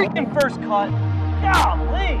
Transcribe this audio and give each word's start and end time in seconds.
freaking 0.00 0.32
first 0.32 0.56
cut. 0.62 0.88
Golly. 1.42 2.16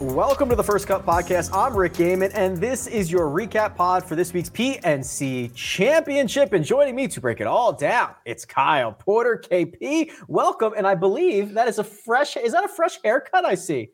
Welcome 0.00 0.48
to 0.48 0.56
the 0.56 0.64
First 0.64 0.86
Cut 0.86 1.04
Podcast. 1.04 1.50
I'm 1.52 1.76
Rick 1.76 1.92
Gehman, 1.92 2.30
and 2.32 2.56
this 2.56 2.86
is 2.86 3.12
your 3.12 3.26
recap 3.26 3.76
pod 3.76 4.02
for 4.02 4.16
this 4.16 4.32
week's 4.32 4.48
PNC 4.48 5.54
Championship. 5.54 6.54
And 6.54 6.64
joining 6.64 6.96
me 6.96 7.06
to 7.06 7.20
break 7.20 7.38
it 7.42 7.46
all 7.46 7.70
down, 7.70 8.14
it's 8.24 8.46
Kyle 8.46 8.92
Porter, 8.92 9.36
KP. 9.36 10.10
Welcome, 10.26 10.72
and 10.78 10.86
I 10.86 10.94
believe 10.94 11.52
that 11.52 11.68
is 11.68 11.78
a 11.78 11.84
fresh. 11.84 12.38
Is 12.38 12.52
that 12.52 12.64
a 12.64 12.68
fresh 12.68 12.98
haircut? 13.04 13.44
I 13.44 13.56
see. 13.56 13.90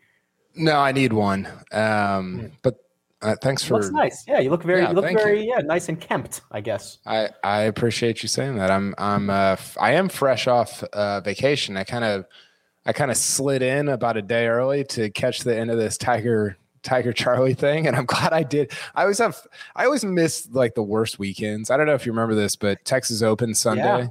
No, 0.54 0.76
I 0.76 0.92
need 0.92 1.12
one. 1.12 1.48
Um, 1.72 2.52
but 2.62 2.85
uh, 3.22 3.34
thanks 3.42 3.62
for. 3.62 3.74
Looks 3.74 3.90
nice. 3.90 4.24
Yeah, 4.28 4.40
you 4.40 4.50
look 4.50 4.62
very. 4.62 4.82
Yeah, 4.82 4.90
you 4.90 4.94
look 4.94 5.04
very. 5.04 5.42
You. 5.44 5.54
Yeah, 5.56 5.62
nice 5.62 5.88
and 5.88 6.00
kempt. 6.00 6.42
I 6.52 6.60
guess. 6.60 6.98
I 7.06 7.30
I 7.42 7.62
appreciate 7.62 8.22
you 8.22 8.28
saying 8.28 8.56
that. 8.56 8.70
I'm 8.70 8.94
I'm 8.98 9.30
uh 9.30 9.56
I 9.80 9.92
am 9.92 10.08
fresh 10.08 10.46
off 10.46 10.82
uh, 10.92 11.20
vacation. 11.20 11.76
I 11.76 11.84
kind 11.84 12.04
of 12.04 12.26
I 12.84 12.92
kind 12.92 13.10
of 13.10 13.16
slid 13.16 13.62
in 13.62 13.88
about 13.88 14.16
a 14.16 14.22
day 14.22 14.46
early 14.46 14.84
to 14.84 15.10
catch 15.10 15.40
the 15.40 15.56
end 15.56 15.70
of 15.70 15.78
this 15.78 15.96
Tiger 15.96 16.58
Tiger 16.82 17.12
Charlie 17.12 17.54
thing, 17.54 17.86
and 17.86 17.96
I'm 17.96 18.04
glad 18.06 18.34
I 18.34 18.42
did. 18.42 18.72
I 18.94 19.02
always 19.02 19.18
have 19.18 19.40
I 19.74 19.86
always 19.86 20.04
miss 20.04 20.48
like 20.52 20.74
the 20.74 20.82
worst 20.82 21.18
weekends. 21.18 21.70
I 21.70 21.78
don't 21.78 21.86
know 21.86 21.94
if 21.94 22.04
you 22.04 22.12
remember 22.12 22.34
this, 22.34 22.54
but 22.54 22.84
Texas 22.84 23.22
Open 23.22 23.54
Sunday. 23.54 23.82
Yeah. 23.82 24.06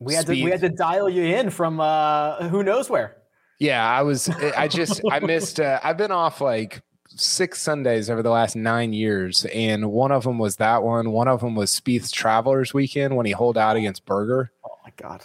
We 0.00 0.14
had 0.14 0.26
Speed. 0.26 0.40
to 0.40 0.44
we 0.44 0.50
had 0.50 0.60
to 0.60 0.68
dial 0.70 1.08
you 1.08 1.22
in 1.22 1.50
from 1.50 1.80
uh 1.80 2.48
who 2.48 2.64
knows 2.64 2.90
where. 2.90 3.16
Yeah, 3.60 3.88
I 3.88 4.02
was 4.02 4.28
I 4.28 4.66
just 4.66 5.00
I 5.10 5.20
missed 5.20 5.60
uh, 5.60 5.78
I've 5.84 5.96
been 5.96 6.10
off 6.10 6.40
like 6.40 6.82
six 7.16 7.60
Sundays 7.60 8.10
over 8.10 8.22
the 8.22 8.30
last 8.30 8.56
nine 8.56 8.92
years, 8.92 9.44
and 9.46 9.90
one 9.90 10.12
of 10.12 10.24
them 10.24 10.38
was 10.38 10.56
that 10.56 10.82
one. 10.82 11.12
One 11.12 11.28
of 11.28 11.40
them 11.40 11.54
was 11.54 11.70
Spieth's 11.70 12.10
Travelers 12.10 12.74
Weekend 12.74 13.16
when 13.16 13.26
he 13.26 13.32
holed 13.32 13.58
out 13.58 13.76
against 13.76 14.04
Berger. 14.04 14.52
Oh 14.64 14.76
my 14.84 14.92
god! 14.96 15.22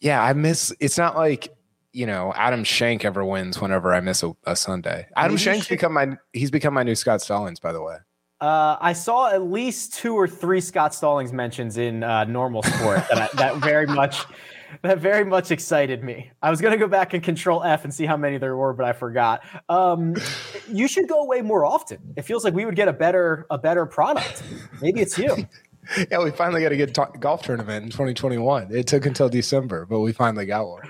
Yeah, 0.00 0.22
I 0.22 0.32
miss. 0.32 0.74
It's 0.80 0.98
not 0.98 1.16
like 1.16 1.54
you 1.92 2.06
know, 2.06 2.32
Adam 2.36 2.64
Schenk 2.64 3.04
ever 3.04 3.24
wins 3.24 3.60
whenever 3.60 3.92
I 3.92 4.00
miss 4.00 4.22
a, 4.22 4.32
a 4.44 4.54
Sunday. 4.54 5.06
Adam 5.16 5.34
Maybe 5.34 5.42
Schenk's 5.42 5.66
should... 5.66 5.74
become 5.74 5.92
my 5.92 6.16
he's 6.32 6.50
become 6.50 6.74
my 6.74 6.82
new 6.82 6.94
Scott 6.94 7.20
Stallings, 7.20 7.60
by 7.60 7.72
the 7.72 7.82
way. 7.82 7.96
Uh, 8.40 8.78
I 8.80 8.94
saw 8.94 9.30
at 9.30 9.42
least 9.42 9.94
two 9.94 10.14
or 10.14 10.26
three 10.26 10.62
Scott 10.62 10.94
Stallings 10.94 11.32
mentions 11.32 11.76
in 11.76 12.02
uh, 12.02 12.24
normal 12.24 12.62
sport 12.62 13.04
that, 13.10 13.18
I, 13.18 13.28
that 13.36 13.56
very 13.56 13.86
much 13.86 14.24
that 14.82 14.98
very 14.98 15.24
much 15.24 15.50
excited 15.50 16.02
me. 16.02 16.30
I 16.42 16.50
was 16.50 16.60
gonna 16.60 16.76
go 16.76 16.88
back 16.88 17.14
and 17.14 17.22
control 17.22 17.62
F 17.62 17.84
and 17.84 17.92
see 17.92 18.06
how 18.06 18.16
many 18.16 18.38
there 18.38 18.56
were, 18.56 18.72
but 18.72 18.86
I 18.86 18.92
forgot. 18.92 19.42
Um, 19.68 20.16
you 20.68 20.88
should 20.88 21.08
go 21.08 21.22
away 21.22 21.42
more 21.42 21.64
often. 21.64 21.98
It 22.16 22.22
feels 22.22 22.44
like 22.44 22.54
we 22.54 22.64
would 22.64 22.76
get 22.76 22.88
a 22.88 22.92
better 22.92 23.46
a 23.50 23.58
better 23.58 23.86
product. 23.86 24.42
Maybe 24.80 25.00
it's 25.00 25.18
you. 25.18 25.46
yeah, 26.10 26.22
we 26.22 26.30
finally 26.30 26.62
got 26.62 26.72
a 26.72 26.76
good 26.76 26.94
t- 26.94 27.02
golf 27.18 27.42
tournament 27.42 27.84
in 27.84 27.90
2021. 27.90 28.68
It 28.74 28.86
took 28.86 29.06
until 29.06 29.28
December, 29.28 29.86
but 29.86 30.00
we 30.00 30.12
finally 30.12 30.46
got 30.46 30.68
one. 30.68 30.82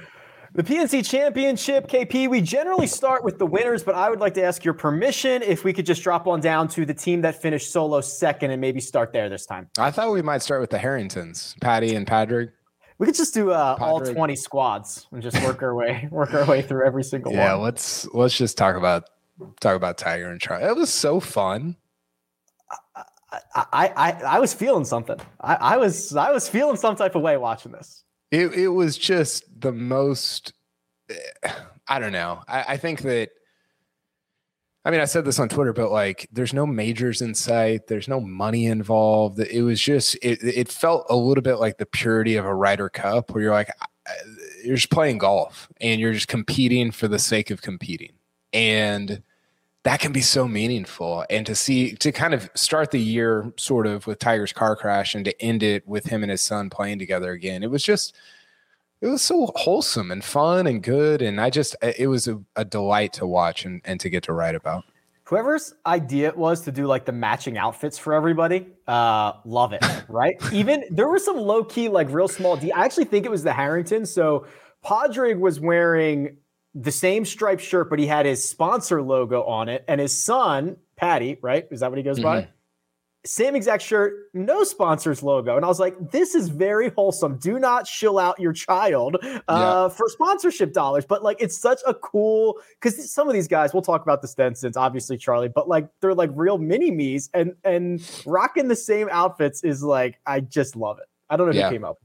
The 0.53 0.65
PNC 0.65 1.09
Championship, 1.09 1.87
KP, 1.87 2.28
we 2.28 2.41
generally 2.41 2.89
start 2.89 3.22
with 3.22 3.39
the 3.39 3.47
winners, 3.47 3.84
but 3.84 3.94
I 3.94 4.11
would 4.11 4.19
like 4.19 4.34
to 4.34 4.42
ask 4.42 4.65
your 4.65 4.75
permission 4.75 5.42
if 5.42 5.62
we 5.62 5.72
could 5.72 5.87
just 5.87 6.03
drop 6.03 6.27
on 6.27 6.41
down 6.41 6.67
to 6.70 6.84
the 6.84 6.92
team 6.92 7.20
that 7.20 7.41
finished 7.41 7.70
solo 7.70 8.00
second 8.00 8.50
and 8.50 8.61
maybe 8.61 8.81
start 8.81 9.12
there 9.12 9.28
this 9.28 9.47
time. 9.47 9.69
I 9.78 9.92
thought 9.92 10.11
we 10.11 10.22
might 10.22 10.42
start 10.42 10.61
with 10.61 10.70
the 10.70 10.78
Harringtons, 10.78 11.55
Paddy 11.61 11.94
and 11.94 12.05
Padraig. 12.05 12.50
We 13.01 13.06
could 13.06 13.15
just 13.15 13.33
do 13.33 13.51
uh, 13.51 13.79
all 13.81 13.98
20 13.98 14.37
squads 14.37 15.06
and 15.11 15.23
just 15.23 15.43
work 15.43 15.62
our 15.62 15.75
way 15.75 16.06
work 16.12 16.34
our 16.34 16.45
way 16.45 16.61
through 16.61 16.84
every 16.87 17.03
single 17.03 17.33
yeah, 17.33 17.55
one. 17.55 17.61
Yeah, 17.61 17.65
let's 17.65 18.06
let's 18.12 18.37
just 18.37 18.59
talk 18.59 18.77
about 18.77 19.05
talk 19.59 19.75
about 19.75 19.97
Tiger 19.97 20.29
and 20.29 20.39
Charlie. 20.39 20.67
It 20.67 20.77
was 20.77 20.93
so 20.93 21.19
fun. 21.19 21.77
I 22.95 23.05
I, 23.55 23.93
I, 23.97 24.11
I 24.23 24.39
was 24.39 24.53
feeling 24.53 24.84
something. 24.84 25.19
I, 25.41 25.55
I 25.55 25.77
was 25.78 26.15
I 26.15 26.31
was 26.31 26.47
feeling 26.47 26.77
some 26.77 26.95
type 26.95 27.15
of 27.15 27.23
way 27.23 27.39
watching 27.39 27.73
this. 27.73 28.05
It 28.31 28.53
it 28.53 28.69
was 28.69 28.98
just 28.98 29.44
the 29.59 29.72
most. 29.72 30.53
I 31.89 31.99
don't 31.99 32.12
know. 32.12 32.43
I, 32.47 32.65
I 32.69 32.77
think 32.77 33.00
that. 33.00 33.31
I 34.84 34.91
mean, 34.91 35.00
I 35.00 35.04
said 35.04 35.26
this 35.26 35.38
on 35.38 35.50
Twitter, 35.50 35.74
but 35.74 35.91
like, 35.91 36.26
there's 36.32 36.54
no 36.54 36.66
majors 36.66 37.20
in 37.20 37.34
sight. 37.34 37.86
There's 37.86 38.08
no 38.08 38.20
money 38.20 38.64
involved. 38.64 39.38
It 39.38 39.62
was 39.62 39.80
just, 39.80 40.14
it, 40.22 40.42
it 40.42 40.68
felt 40.68 41.06
a 41.10 41.16
little 41.16 41.42
bit 41.42 41.56
like 41.56 41.76
the 41.76 41.84
purity 41.84 42.36
of 42.36 42.46
a 42.46 42.54
Ryder 42.54 42.88
Cup, 42.88 43.30
where 43.30 43.42
you're 43.42 43.52
like, 43.52 43.70
you're 44.64 44.76
just 44.76 44.91
playing 44.91 45.18
golf 45.18 45.68
and 45.80 46.00
you're 46.00 46.14
just 46.14 46.28
competing 46.28 46.91
for 46.91 47.08
the 47.08 47.18
sake 47.18 47.50
of 47.50 47.60
competing, 47.60 48.12
and 48.52 49.22
that 49.84 50.00
can 50.00 50.12
be 50.12 50.22
so 50.22 50.48
meaningful. 50.48 51.24
And 51.30 51.44
to 51.47 51.54
see, 51.54 51.94
to 51.97 52.10
kind 52.10 52.34
of 52.34 52.50
start 52.54 52.91
the 52.91 53.00
year 53.00 53.52
sort 53.56 53.86
of 53.86 54.06
with 54.06 54.18
Tiger's 54.18 54.52
car 54.52 54.76
crash 54.76 55.14
and 55.14 55.24
to 55.26 55.42
end 55.42 55.62
it 55.62 55.86
with 55.86 56.06
him 56.06 56.22
and 56.22 56.30
his 56.30 56.42
son 56.42 56.70
playing 56.70 56.98
together 56.98 57.32
again, 57.32 57.62
it 57.62 57.70
was 57.70 57.82
just, 57.82 58.16
it 59.00 59.06
was 59.06 59.22
so 59.22 59.50
wholesome 59.56 60.11
and 60.11 60.22
fun 60.22 60.66
and 60.66 60.83
good. 60.83 61.22
And 61.22 61.41
I 61.41 61.50
just, 61.50 61.77
it 61.83 62.09
was 62.09 62.28
a, 62.28 62.41
a 62.56 62.65
delight 62.65 63.12
to 63.15 63.27
watch 63.27 63.65
and, 63.65 63.81
and 63.84 63.99
to 64.00 64.11
get 64.11 64.25
to 64.25 64.33
write 64.33 64.55
about. 64.55 64.84
Whoever's 65.25 65.75
idea 65.87 66.28
it 66.28 66.37
was 66.37 66.62
to 66.62 66.72
do 66.72 66.87
like 66.87 67.05
the 67.05 67.12
matching 67.12 67.56
outfits 67.56 67.97
for 67.97 68.15
everybody, 68.15 68.66
uh, 68.89 69.34
love 69.44 69.72
it, 69.72 69.84
right? 70.09 70.34
Even 70.53 70.84
there 70.91 71.09
were 71.09 71.21
some 71.21 71.37
low 71.37 71.62
key, 71.62 71.89
like 71.89 72.10
real 72.10 72.28
small 72.28 72.56
D. 72.56 72.72
I 72.72 72.84
actually 72.84 73.05
think 73.05 73.27
it 73.27 73.31
was 73.31 73.44
the 73.44 73.53
Harrington. 73.53 74.06
So 74.06 74.47
Padraig 74.83 75.39
was 75.39 75.60
wearing 75.60 76.37
the 76.75 76.91
same 76.91 77.25
striped 77.25 77.62
shirt, 77.62 77.91
but 77.91 77.99
he 77.99 78.06
had 78.06 78.27
his 78.27 78.47
sponsor 78.47 79.03
logo 79.03 79.44
on 79.44 79.69
it, 79.69 79.84
and 79.89 80.00
his 80.00 80.25
son, 80.25 80.77
Paddy, 80.97 81.39
right? 81.43 81.66
Is 81.71 81.81
that 81.81 81.91
what 81.91 81.99
he 81.99 82.05
goes 82.05 82.19
mm-hmm. 82.19 82.25
by? 82.25 82.49
Same 83.26 83.54
exact 83.54 83.82
shirt, 83.82 84.14
no 84.32 84.64
sponsors 84.64 85.22
logo. 85.22 85.54
And 85.56 85.64
I 85.64 85.69
was 85.69 85.78
like, 85.78 86.10
this 86.10 86.34
is 86.34 86.48
very 86.48 86.88
wholesome. 86.88 87.36
Do 87.36 87.58
not 87.58 87.86
shill 87.86 88.19
out 88.19 88.41
your 88.41 88.54
child 88.54 89.19
uh, 89.22 89.38
yeah. 89.48 89.88
for 89.88 90.08
sponsorship 90.08 90.72
dollars. 90.72 91.04
But 91.04 91.22
like, 91.22 91.36
it's 91.38 91.59
such 91.59 91.80
a 91.86 91.92
cool 91.92 92.59
because 92.80 93.12
some 93.12 93.28
of 93.28 93.34
these 93.34 93.47
guys, 93.47 93.75
we'll 93.75 93.82
talk 93.82 94.03
about 94.03 94.22
the 94.22 94.28
Stensons, 94.28 94.76
obviously 94.76 95.19
Charlie, 95.19 95.48
but 95.48 95.69
like 95.69 95.86
they're 96.00 96.14
like 96.14 96.30
real 96.32 96.56
mini 96.56 96.91
me's 96.91 97.28
and 97.34 97.54
and 97.62 98.00
rocking 98.25 98.69
the 98.69 98.76
same 98.76 99.09
outfits 99.12 99.64
is 99.64 99.82
like, 99.82 100.19
I 100.25 100.41
just 100.41 100.75
love 100.75 100.98
it. 100.98 101.06
I 101.28 101.36
don't 101.36 101.48
know 101.48 101.53
yeah. 101.53 101.69
who 101.69 101.75
came 101.75 101.84
up. 101.84 101.98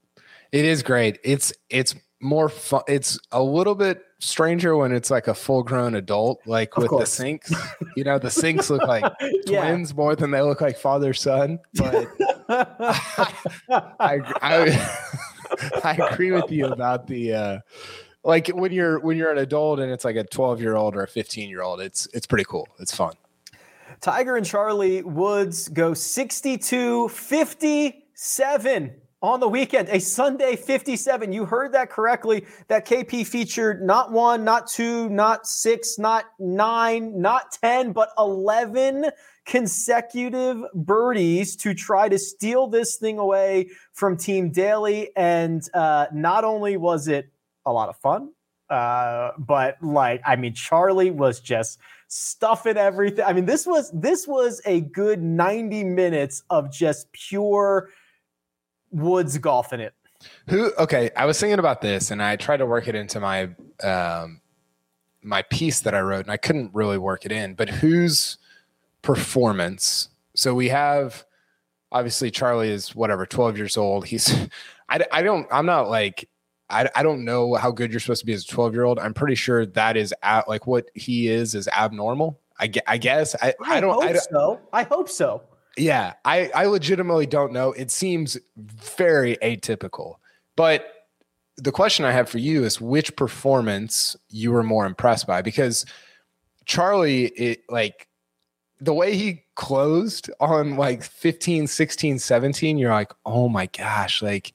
It 0.52 0.66
is 0.66 0.84
great. 0.84 1.20
It's 1.24 1.54
it's 1.70 1.96
more 2.20 2.50
fun. 2.50 2.84
It's 2.88 3.20
a 3.32 3.42
little 3.42 3.76
bit 3.76 4.04
stranger 4.26 4.76
when 4.76 4.92
it's 4.92 5.12
like 5.12 5.28
a 5.28 5.34
full 5.34 5.64
grown 5.64 5.96
adult, 5.96 6.42
like 6.46 6.76
of 6.76 6.84
with 6.84 6.90
course. 6.90 7.10
the 7.10 7.16
Cinks. 7.16 7.54
You 7.96 8.04
know, 8.04 8.18
the 8.18 8.32
Cinks 8.32 8.70
look 8.70 8.84
like 8.84 9.04
yeah. 9.46 9.62
twins 9.62 9.96
more 9.96 10.16
than 10.16 10.32
they 10.32 10.42
look 10.42 10.62
like 10.62 10.78
father 10.78 11.14
son. 11.14 11.60
But 11.76 12.08
I, 12.50 12.66
I, 13.70 14.22
I, 14.42 15.00
I, 15.84 15.94
agree 16.12 16.32
with 16.32 16.52
you 16.52 16.66
about 16.66 17.08
the 17.08 17.34
uh, 17.34 17.60
like 18.24 18.48
when 18.48 18.72
you're 18.72 19.00
when 19.00 19.18
you're 19.18 19.32
an 19.32 19.38
adult 19.38 19.80
and 19.80 19.92
it's 19.92 20.04
like 20.04 20.16
a 20.16 20.24
12 20.24 20.60
year 20.60 20.76
old 20.76 20.96
or 20.96 21.04
a 21.04 21.08
15 21.08 21.50
year 21.50 21.62
old. 21.62 21.80
It's 21.80 22.08
it's 22.14 22.26
pretty 22.26 22.46
cool. 22.46 22.68
It's 22.80 22.96
fun. 22.96 23.14
Tiger 24.02 24.36
and 24.36 24.46
Charlie 24.46 25.04
Woods 25.04 25.70
go 25.70 25.94
62 25.94 27.10
57 27.10 28.94
on 29.22 29.40
the 29.40 29.48
weekend, 29.48 29.90
a 29.90 30.00
Sunday 30.00 30.56
57. 30.56 31.32
You 31.32 31.46
heard 31.46 31.72
that 31.74 31.90
correctly. 31.90 32.46
That 32.68 32.86
KP 32.86 33.26
featured 33.26 33.82
not 33.82 34.12
one, 34.12 34.44
not 34.44 34.68
two, 34.68 35.10
not 35.10 35.48
six, 35.48 35.98
not 35.98 36.26
nine, 36.38 37.20
not 37.20 37.52
10, 37.64 37.92
but 37.92 38.10
11 38.18 39.10
consecutive 39.46 40.64
birdies 40.74 41.56
to 41.58 41.74
try 41.74 42.10
to 42.10 42.18
steal 42.18 42.68
this 42.68 42.98
thing 42.98 43.18
away 43.18 43.70
from 43.94 44.18
Team 44.18 44.52
Daly. 44.52 45.10
And 45.16 45.64
uh, 45.74 46.08
not 46.14 46.44
only 46.44 46.78
was 46.78 47.08
it 47.08 47.30
a 47.66 47.72
lot 47.72 47.90
of 47.90 47.98
fun, 47.98 48.32
uh, 48.70 49.32
but 49.38 49.82
like, 49.82 50.22
I 50.26 50.36
mean, 50.36 50.54
Charlie 50.54 51.12
was 51.12 51.40
just 51.40 51.80
stuffing 52.08 52.78
everything. 52.78 53.26
I 53.26 53.34
mean, 53.34 53.46
this 53.46 53.66
was 53.66 53.92
this 53.92 54.28
was 54.28 54.62
a 54.66 54.82
good 54.82 55.22
90 55.22 55.84
minutes 55.84 56.44
of 56.50 56.72
just 56.72 57.12
pure 57.12 57.90
Woods 58.96 59.38
golfing 59.38 59.82
it. 59.82 59.94
Who? 60.50 60.72
Okay, 60.78 61.12
I 61.16 61.26
was 61.26 61.40
thinking 61.40 61.60
about 61.60 61.82
this, 61.82 62.12
and 62.12 62.24
I 62.24 62.36
tried 62.36 62.58
to 62.58 62.66
work 62.66 62.88
it 62.88 62.96
into 62.96 63.20
my 63.20 63.50
um, 63.84 64.42
my 65.22 65.42
piece 65.44 65.82
that 65.82 65.94
I 65.94 66.00
wrote, 66.00 66.26
and 66.26 66.32
I 66.32 66.38
couldn't 66.38 66.74
really 66.74 66.98
work 66.98 67.26
it 67.26 67.32
in. 67.32 67.54
But 67.54 67.70
whose 67.70 68.38
performance? 69.02 70.10
So 70.36 70.56
we 70.56 70.70
have 70.70 71.26
obviously 71.92 72.32
Charlie 72.32 72.70
is 72.70 72.96
whatever, 72.96 73.26
twelve 73.26 73.58
years 73.58 73.78
old. 73.78 74.06
He's 74.06 74.34
I, 74.90 75.06
I 75.12 75.22
don't 75.22 75.48
I'm 75.52 75.66
not 75.66 75.90
like 75.90 76.30
I, 76.70 76.90
I 76.96 77.04
don't 77.04 77.26
know 77.26 77.56
how 77.56 77.72
good 77.72 77.92
you're 77.92 78.00
supposed 78.00 78.22
to 78.22 78.26
be 78.26 78.34
as 78.34 78.44
a 78.44 78.48
12 78.48 78.74
year 78.74 78.86
old. 78.86 78.98
I'm 78.98 79.14
pretty 79.14 79.36
sure 79.36 79.66
that 79.66 79.98
is 79.98 80.14
at, 80.24 80.48
like 80.48 80.66
what 80.66 80.90
he 80.96 81.28
is 81.28 81.54
is 81.54 81.68
abnormal. 81.68 82.40
I, 82.60 82.72
I 82.88 82.98
guess 82.98 83.36
I, 83.42 83.54
I, 83.64 83.78
I 83.78 83.82
don't 83.82 84.04
I 84.04 84.14
so. 84.14 84.62
I 84.74 84.84
hope 84.84 85.10
so. 85.10 85.44
Yeah, 85.78 86.14
I, 86.24 86.50
I 86.56 86.66
legitimately 86.66 87.26
don't 87.26 87.52
know. 87.52 87.74
It 87.74 87.92
seems 87.92 88.38
very 88.58 89.38
atypical. 89.38 90.16
But 90.56 90.86
the 91.58 91.72
question 91.72 92.06
I 92.06 92.12
have 92.12 92.30
for 92.30 92.38
you 92.38 92.64
is 92.64 92.80
which 92.80 93.16
performance 93.16 94.16
you 94.30 94.52
were 94.52 94.64
more 94.64 94.86
impressed 94.86 95.28
by? 95.28 95.42
Because 95.42 95.86
Charlie, 96.66 97.26
it 97.26 97.64
like 97.70 98.08
the 98.80 98.94
way 98.94 99.16
he 99.16 99.44
closed 99.56 100.30
on 100.40 100.76
like 100.76 101.04
15, 101.04 101.68
16, 101.68 102.20
17, 102.20 102.78
you're 102.78 102.92
like, 102.92 103.14
oh 103.26 103.48
my 103.48 103.68
gosh, 103.68 104.22
like 104.22 104.54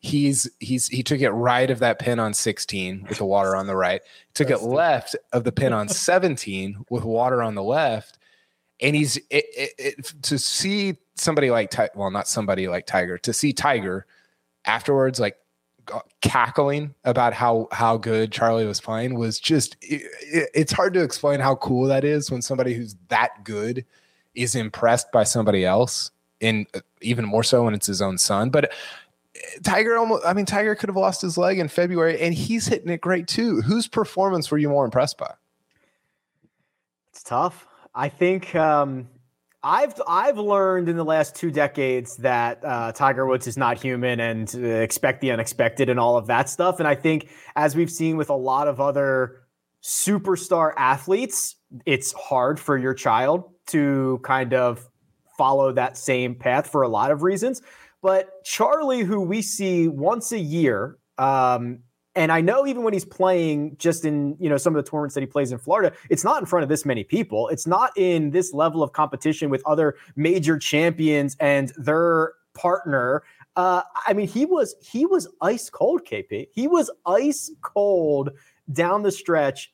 he's 0.00 0.48
he's 0.60 0.86
he 0.88 1.02
took 1.02 1.20
it 1.20 1.30
right 1.30 1.70
of 1.70 1.80
that 1.80 1.98
pin 1.98 2.18
on 2.18 2.32
16 2.32 3.06
with 3.08 3.18
the 3.18 3.24
water 3.24 3.56
on 3.56 3.66
the 3.66 3.76
right, 3.76 4.00
took 4.34 4.48
That's 4.48 4.62
it 4.62 4.66
left 4.66 5.16
of 5.32 5.44
the 5.44 5.52
pin 5.52 5.72
on 5.72 5.88
17 5.88 6.84
with 6.90 7.04
water 7.04 7.42
on 7.42 7.54
the 7.54 7.62
left. 7.62 8.17
And 8.80 8.94
he's 8.94 9.16
it, 9.16 9.24
it, 9.56 9.72
it, 9.78 10.12
to 10.22 10.38
see 10.38 10.96
somebody 11.16 11.50
like 11.50 11.74
well, 11.94 12.10
not 12.10 12.28
somebody 12.28 12.68
like 12.68 12.86
Tiger, 12.86 13.18
to 13.18 13.32
see 13.32 13.52
Tiger 13.52 14.06
afterwards, 14.64 15.18
like 15.18 15.36
cackling 16.20 16.94
about 17.04 17.32
how 17.32 17.68
how 17.72 17.96
good 17.96 18.32
Charlie 18.32 18.66
was 18.66 18.80
playing 18.80 19.14
was 19.14 19.38
just 19.38 19.76
it, 19.80 20.02
it, 20.20 20.50
it's 20.54 20.72
hard 20.72 20.94
to 20.94 21.02
explain 21.02 21.40
how 21.40 21.56
cool 21.56 21.86
that 21.86 22.04
is 22.04 22.30
when 22.30 22.42
somebody 22.42 22.74
who's 22.74 22.96
that 23.08 23.44
good 23.44 23.84
is 24.34 24.54
impressed 24.54 25.10
by 25.12 25.24
somebody 25.24 25.64
else 25.64 26.10
and 26.40 26.66
uh, 26.74 26.80
even 27.00 27.24
more 27.24 27.42
so 27.42 27.64
when 27.64 27.74
it's 27.74 27.86
his 27.86 28.02
own 28.02 28.18
son. 28.18 28.50
But 28.50 28.66
uh, 28.66 28.68
Tiger 29.62 29.96
almost 29.96 30.24
I 30.26 30.32
mean 30.32 30.46
Tiger 30.46 30.74
could 30.74 30.88
have 30.88 30.96
lost 30.96 31.22
his 31.22 31.38
leg 31.38 31.58
in 31.58 31.68
February 31.68 32.20
and 32.20 32.34
he's 32.34 32.66
hitting 32.66 32.90
it 32.90 33.00
great 33.00 33.26
too. 33.26 33.60
Whose 33.62 33.88
performance 33.88 34.50
were 34.50 34.58
you 34.58 34.68
more 34.68 34.84
impressed 34.84 35.18
by? 35.18 35.32
It's 37.10 37.22
tough 37.22 37.67
I 37.98 38.08
think 38.08 38.54
um 38.54 39.08
I've 39.62 40.00
I've 40.06 40.38
learned 40.38 40.88
in 40.88 40.96
the 40.96 41.04
last 41.04 41.34
two 41.34 41.50
decades 41.50 42.16
that 42.18 42.64
uh, 42.64 42.92
Tiger 42.92 43.26
Woods 43.26 43.48
is 43.48 43.56
not 43.56 43.82
human 43.82 44.20
and 44.20 44.54
uh, 44.54 44.60
expect 44.60 45.20
the 45.20 45.32
unexpected 45.32 45.88
and 45.88 45.98
all 45.98 46.16
of 46.16 46.28
that 46.28 46.48
stuff. 46.48 46.78
And 46.78 46.86
I 46.86 46.94
think 46.94 47.28
as 47.56 47.74
we've 47.74 47.90
seen 47.90 48.16
with 48.16 48.30
a 48.30 48.36
lot 48.36 48.68
of 48.68 48.80
other 48.80 49.40
superstar 49.82 50.72
athletes, 50.76 51.56
it's 51.86 52.12
hard 52.12 52.60
for 52.60 52.78
your 52.78 52.94
child 52.94 53.50
to 53.68 54.20
kind 54.22 54.54
of 54.54 54.88
follow 55.36 55.72
that 55.72 55.96
same 55.96 56.36
path 56.36 56.70
for 56.70 56.82
a 56.82 56.88
lot 56.88 57.10
of 57.10 57.24
reasons. 57.24 57.62
But 58.00 58.44
Charlie, 58.44 59.00
who 59.00 59.20
we 59.22 59.42
see 59.42 59.88
once 59.88 60.30
a 60.30 60.38
year, 60.38 60.98
um, 61.18 61.80
and 62.18 62.32
I 62.32 62.40
know 62.40 62.66
even 62.66 62.82
when 62.82 62.92
he's 62.92 63.04
playing 63.04 63.76
just 63.78 64.04
in, 64.04 64.36
you 64.40 64.48
know, 64.48 64.56
some 64.56 64.74
of 64.74 64.84
the 64.84 64.90
tournaments 64.90 65.14
that 65.14 65.20
he 65.20 65.26
plays 65.26 65.52
in 65.52 65.58
Florida, 65.58 65.94
it's 66.10 66.24
not 66.24 66.42
in 66.42 66.46
front 66.46 66.64
of 66.64 66.68
this 66.68 66.84
many 66.84 67.04
people. 67.04 67.46
It's 67.46 67.64
not 67.64 67.92
in 67.96 68.32
this 68.32 68.52
level 68.52 68.82
of 68.82 68.92
competition 68.92 69.50
with 69.50 69.62
other 69.64 69.94
major 70.16 70.58
champions 70.58 71.36
and 71.38 71.72
their 71.76 72.32
partner. 72.54 73.22
Uh, 73.54 73.82
I 74.04 74.14
mean, 74.14 74.26
he 74.26 74.46
was 74.46 74.74
he 74.80 75.06
was 75.06 75.28
ice 75.40 75.70
cold, 75.70 76.04
KP. 76.04 76.48
He 76.52 76.66
was 76.66 76.90
ice 77.06 77.52
cold 77.62 78.30
down 78.72 79.04
the 79.04 79.12
stretch, 79.12 79.72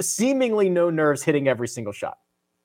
seemingly 0.00 0.70
no 0.70 0.88
nerves, 0.88 1.22
hitting 1.22 1.46
every 1.46 1.68
single 1.68 1.92
shot. 1.92 2.16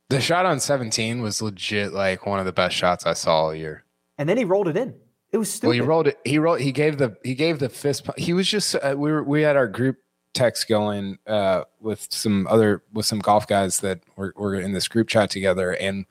The 0.10 0.22
shot 0.22 0.46
on 0.46 0.62
17 0.62 1.22
was 1.22 1.42
legit 1.42 1.92
like 1.92 2.26
one 2.26 2.40
of 2.40 2.46
the 2.46 2.54
best 2.54 2.78
shots 2.78 3.06
I 3.06 3.12
saw 3.12 3.44
all 3.44 3.54
year. 3.54 3.84
And 4.18 4.30
then 4.30 4.38
he 4.38 4.46
rolled 4.46 4.70
it 4.70 4.78
in. 4.78 4.96
It 5.32 5.38
was 5.38 5.52
stupid. 5.52 5.68
Well, 5.68 5.74
he 5.74 5.82
rolled 5.82 6.08
it. 6.08 6.20
He 6.24 6.40
rolled. 6.40 6.62
He 6.62 6.72
gave 6.72 6.98
the. 6.98 7.18
He 7.24 7.36
gave 7.36 7.60
the 7.60 7.70
fist. 7.70 8.08
He 8.18 8.34
was 8.34 8.48
just. 8.48 8.76
Uh, 8.76 8.96
we 8.98 9.12
were. 9.12 9.24
We 9.24 9.42
had 9.42 9.58
our 9.58 9.68
group 9.68 9.98
text 10.34 10.68
going 10.68 11.18
uh, 11.28 11.64
with 11.80 12.08
some 12.12 12.48
other 12.48 12.84
with 12.94 13.06
some 13.06 13.20
golf 13.20 13.48
guys 13.48 13.80
that 13.82 14.02
were, 14.16 14.34
were 14.38 14.56
in 14.56 14.74
this 14.74 14.88
group 14.88 15.08
chat 15.08 15.30
together, 15.30 15.72
and 15.74 16.06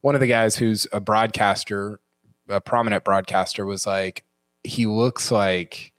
one 0.00 0.14
of 0.14 0.20
the 0.20 0.26
guys 0.26 0.56
who's 0.56 0.86
a 0.92 1.00
broadcaster, 1.00 2.00
a 2.48 2.60
prominent 2.60 3.04
broadcaster, 3.04 3.64
was 3.64 3.86
like, 3.86 4.24
he 4.62 4.86
looks 4.86 5.30
like 5.30 5.92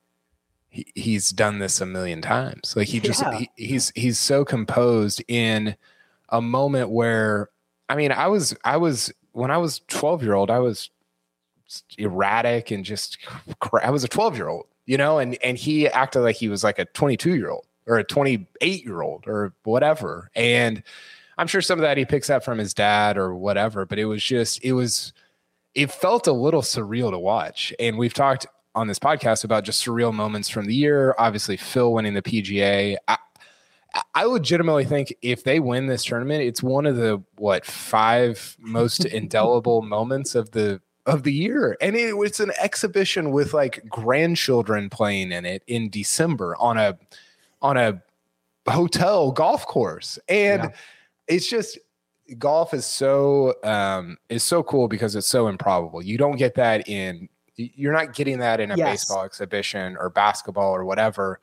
he, 0.70 0.86
he's 0.96 1.32
done 1.32 1.60
this 1.60 1.82
a 1.82 1.86
million 1.86 2.22
times. 2.22 2.76
Like 2.76 2.88
he 2.88 3.00
just 3.00 3.22
yeah. 3.22 3.40
he, 3.40 3.50
he's 3.56 3.92
he's 3.96 4.20
so 4.20 4.46
composed 4.46 5.24
in 5.28 5.76
a 6.30 6.42
moment 6.42 6.90
where 6.90 7.50
I 7.90 7.96
mean, 7.96 8.12
I 8.12 8.28
was 8.28 8.56
I 8.64 8.78
was 8.78 9.12
when 9.34 9.52
I 9.52 9.58
was 9.58 9.82
12 9.88 10.24
year 10.24 10.34
old, 10.34 10.50
I 10.50 10.60
was 10.60 10.90
erratic 11.98 12.72
and 12.72 12.84
just 12.84 13.18
I 13.82 13.90
was 13.90 14.04
a 14.04 14.08
12 14.08 14.36
year 14.36 14.48
old, 14.48 14.66
you 14.86 14.98
know, 14.98 15.20
and 15.20 15.38
and 15.44 15.58
he 15.58 15.88
acted 15.88 16.22
like 16.22 16.36
he 16.36 16.50
was 16.50 16.64
like 16.64 16.80
a 16.80 16.86
22 16.86 17.36
year 17.36 17.50
old 17.50 17.66
or 17.88 17.98
a 17.98 18.04
28 18.04 18.86
year 18.86 19.02
old 19.02 19.26
or 19.28 19.54
whatever. 19.64 20.30
And 20.36 20.84
I'm 21.38 21.48
sure 21.48 21.62
some 21.62 21.80
of 21.80 21.84
that 21.84 21.98
he 21.98 22.06
picks 22.06 22.30
up 22.30 22.44
from 22.44 22.58
his 22.58 22.74
dad 22.74 23.18
or 23.18 23.34
whatever, 23.36 23.86
but 23.86 24.00
it 24.00 24.06
was 24.06 24.24
just 24.24 24.64
it 24.64 24.74
was 24.74 25.14
it 25.74 25.92
felt 25.92 26.28
a 26.28 26.34
little 26.34 26.62
surreal 26.62 27.12
to 27.12 27.20
watch. 27.20 27.74
And 27.80 27.98
we've 27.98 28.14
talked 28.14 28.46
on 28.76 28.88
this 28.88 29.00
podcast 29.00 29.44
about 29.44 29.64
just 29.64 29.86
surreal 29.86 30.14
moments 30.14 30.50
from 30.50 30.66
the 30.66 30.76
year. 30.76 31.16
Obviously, 31.18 31.58
Phil 31.58 31.94
winning 31.94 32.14
the 32.14 32.22
PGA. 32.22 32.98
I, 33.08 33.18
I 34.16 34.26
legitimately 34.26 34.86
think 34.86 35.14
if 35.22 35.44
they 35.44 35.60
win 35.60 35.88
this 35.88 36.04
tournament, 36.04 36.44
it's 36.44 36.64
one 36.64 36.86
of 36.86 36.96
the 36.96 37.22
what 37.36 37.66
five 37.66 38.56
most 38.60 39.06
indelible 39.06 39.82
moments 39.82 40.36
of 40.36 40.52
the 40.52 40.82
of 41.06 41.24
the 41.24 41.34
year. 41.34 41.78
And 41.82 41.96
it, 41.96 42.18
was 42.18 42.40
an 42.40 42.52
exhibition 42.60 43.32
with 43.32 43.54
like 43.54 43.88
grandchildren 43.90 44.90
playing 44.90 45.32
in 45.32 45.46
it 45.46 45.64
in 45.68 45.90
December 45.90 46.56
on 46.58 46.78
a 46.78 46.98
on 47.62 47.78
a 47.78 48.02
hotel 48.68 49.32
golf 49.32 49.66
course. 49.66 50.18
And 50.30 50.64
yeah. 50.64 50.70
it's 51.28 51.48
just 51.48 51.78
golf 52.38 52.74
is 52.74 52.86
so 52.86 53.54
um 53.64 54.18
is 54.30 54.44
so 54.44 54.64
cool 54.64 54.88
because 54.88 55.16
it's 55.16 55.28
so 55.28 55.48
improbable. 55.48 56.02
You 56.02 56.18
don't 56.18 56.38
get 56.38 56.56
that 56.56 56.88
in 56.88 57.28
you're 57.56 57.94
not 57.94 58.14
getting 58.14 58.40
that 58.40 58.60
in 58.60 58.72
a 58.72 58.78
yes. 58.78 59.06
baseball 59.06 59.26
exhibition 59.26 59.96
or 60.00 60.10
basketball 60.10 60.74
or 60.76 60.86
whatever, 60.86 61.40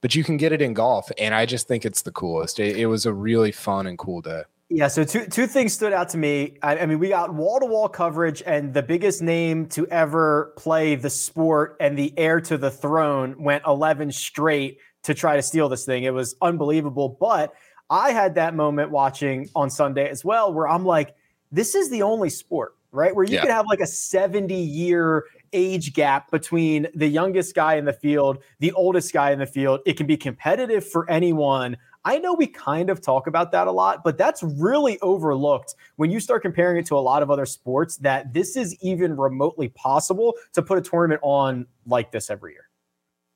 but 0.00 0.14
you 0.14 0.24
can 0.24 0.36
get 0.36 0.52
it 0.52 0.62
in 0.62 0.72
golf. 0.72 1.10
And 1.18 1.34
I 1.34 1.44
just 1.44 1.68
think 1.68 1.84
it's 1.84 2.02
the 2.02 2.12
coolest. 2.12 2.58
It, 2.58 2.76
it 2.76 2.86
was 2.86 3.04
a 3.04 3.12
really 3.12 3.52
fun 3.52 3.86
and 3.86 3.98
cool 3.98 4.22
day. 4.22 4.42
Yeah, 4.72 4.86
so 4.86 5.02
two 5.02 5.26
two 5.26 5.48
things 5.48 5.72
stood 5.72 5.92
out 5.92 6.08
to 6.10 6.18
me. 6.18 6.56
I, 6.62 6.78
I 6.78 6.86
mean, 6.86 7.00
we 7.00 7.08
got 7.08 7.34
wall 7.34 7.58
to 7.58 7.66
wall 7.66 7.88
coverage, 7.88 8.40
and 8.46 8.72
the 8.72 8.84
biggest 8.84 9.20
name 9.20 9.66
to 9.70 9.84
ever 9.88 10.54
play 10.56 10.94
the 10.94 11.10
sport 11.10 11.76
and 11.80 11.98
the 11.98 12.16
heir 12.16 12.40
to 12.42 12.56
the 12.56 12.70
throne 12.70 13.34
went 13.42 13.64
11 13.66 14.12
straight 14.12 14.78
to 15.02 15.12
try 15.12 15.34
to 15.34 15.42
steal 15.42 15.68
this 15.68 15.84
thing. 15.84 16.04
It 16.04 16.14
was 16.14 16.36
unbelievable. 16.40 17.16
But 17.20 17.52
I 17.90 18.12
had 18.12 18.36
that 18.36 18.54
moment 18.54 18.92
watching 18.92 19.48
on 19.56 19.70
Sunday 19.70 20.08
as 20.08 20.24
well, 20.24 20.52
where 20.54 20.68
I'm 20.68 20.86
like, 20.86 21.16
this 21.50 21.74
is 21.74 21.90
the 21.90 22.02
only 22.02 22.30
sport, 22.30 22.76
right? 22.92 23.14
Where 23.14 23.24
you 23.24 23.34
yeah. 23.34 23.40
can 23.40 23.50
have 23.50 23.66
like 23.66 23.80
a 23.80 23.86
70 23.88 24.54
year 24.54 25.24
age 25.52 25.94
gap 25.94 26.30
between 26.30 26.86
the 26.94 27.08
youngest 27.08 27.56
guy 27.56 27.74
in 27.74 27.84
the 27.84 27.92
field, 27.92 28.38
the 28.60 28.70
oldest 28.72 29.12
guy 29.12 29.32
in 29.32 29.40
the 29.40 29.46
field. 29.46 29.80
It 29.84 29.96
can 29.96 30.06
be 30.06 30.16
competitive 30.16 30.86
for 30.86 31.10
anyone. 31.10 31.76
I 32.04 32.18
know 32.18 32.32
we 32.32 32.46
kind 32.46 32.88
of 32.88 33.00
talk 33.02 33.26
about 33.26 33.52
that 33.52 33.66
a 33.66 33.72
lot, 33.72 34.02
but 34.02 34.16
that's 34.16 34.42
really 34.42 34.98
overlooked 35.00 35.74
when 35.96 36.10
you 36.10 36.18
start 36.18 36.42
comparing 36.42 36.78
it 36.78 36.86
to 36.86 36.96
a 36.96 37.00
lot 37.00 37.22
of 37.22 37.30
other 37.30 37.46
sports 37.46 37.96
that 37.98 38.32
this 38.32 38.56
is 38.56 38.74
even 38.82 39.16
remotely 39.16 39.68
possible 39.68 40.34
to 40.54 40.62
put 40.62 40.78
a 40.78 40.80
tournament 40.80 41.20
on 41.22 41.66
like 41.86 42.10
this 42.10 42.30
every 42.30 42.52
year. 42.52 42.68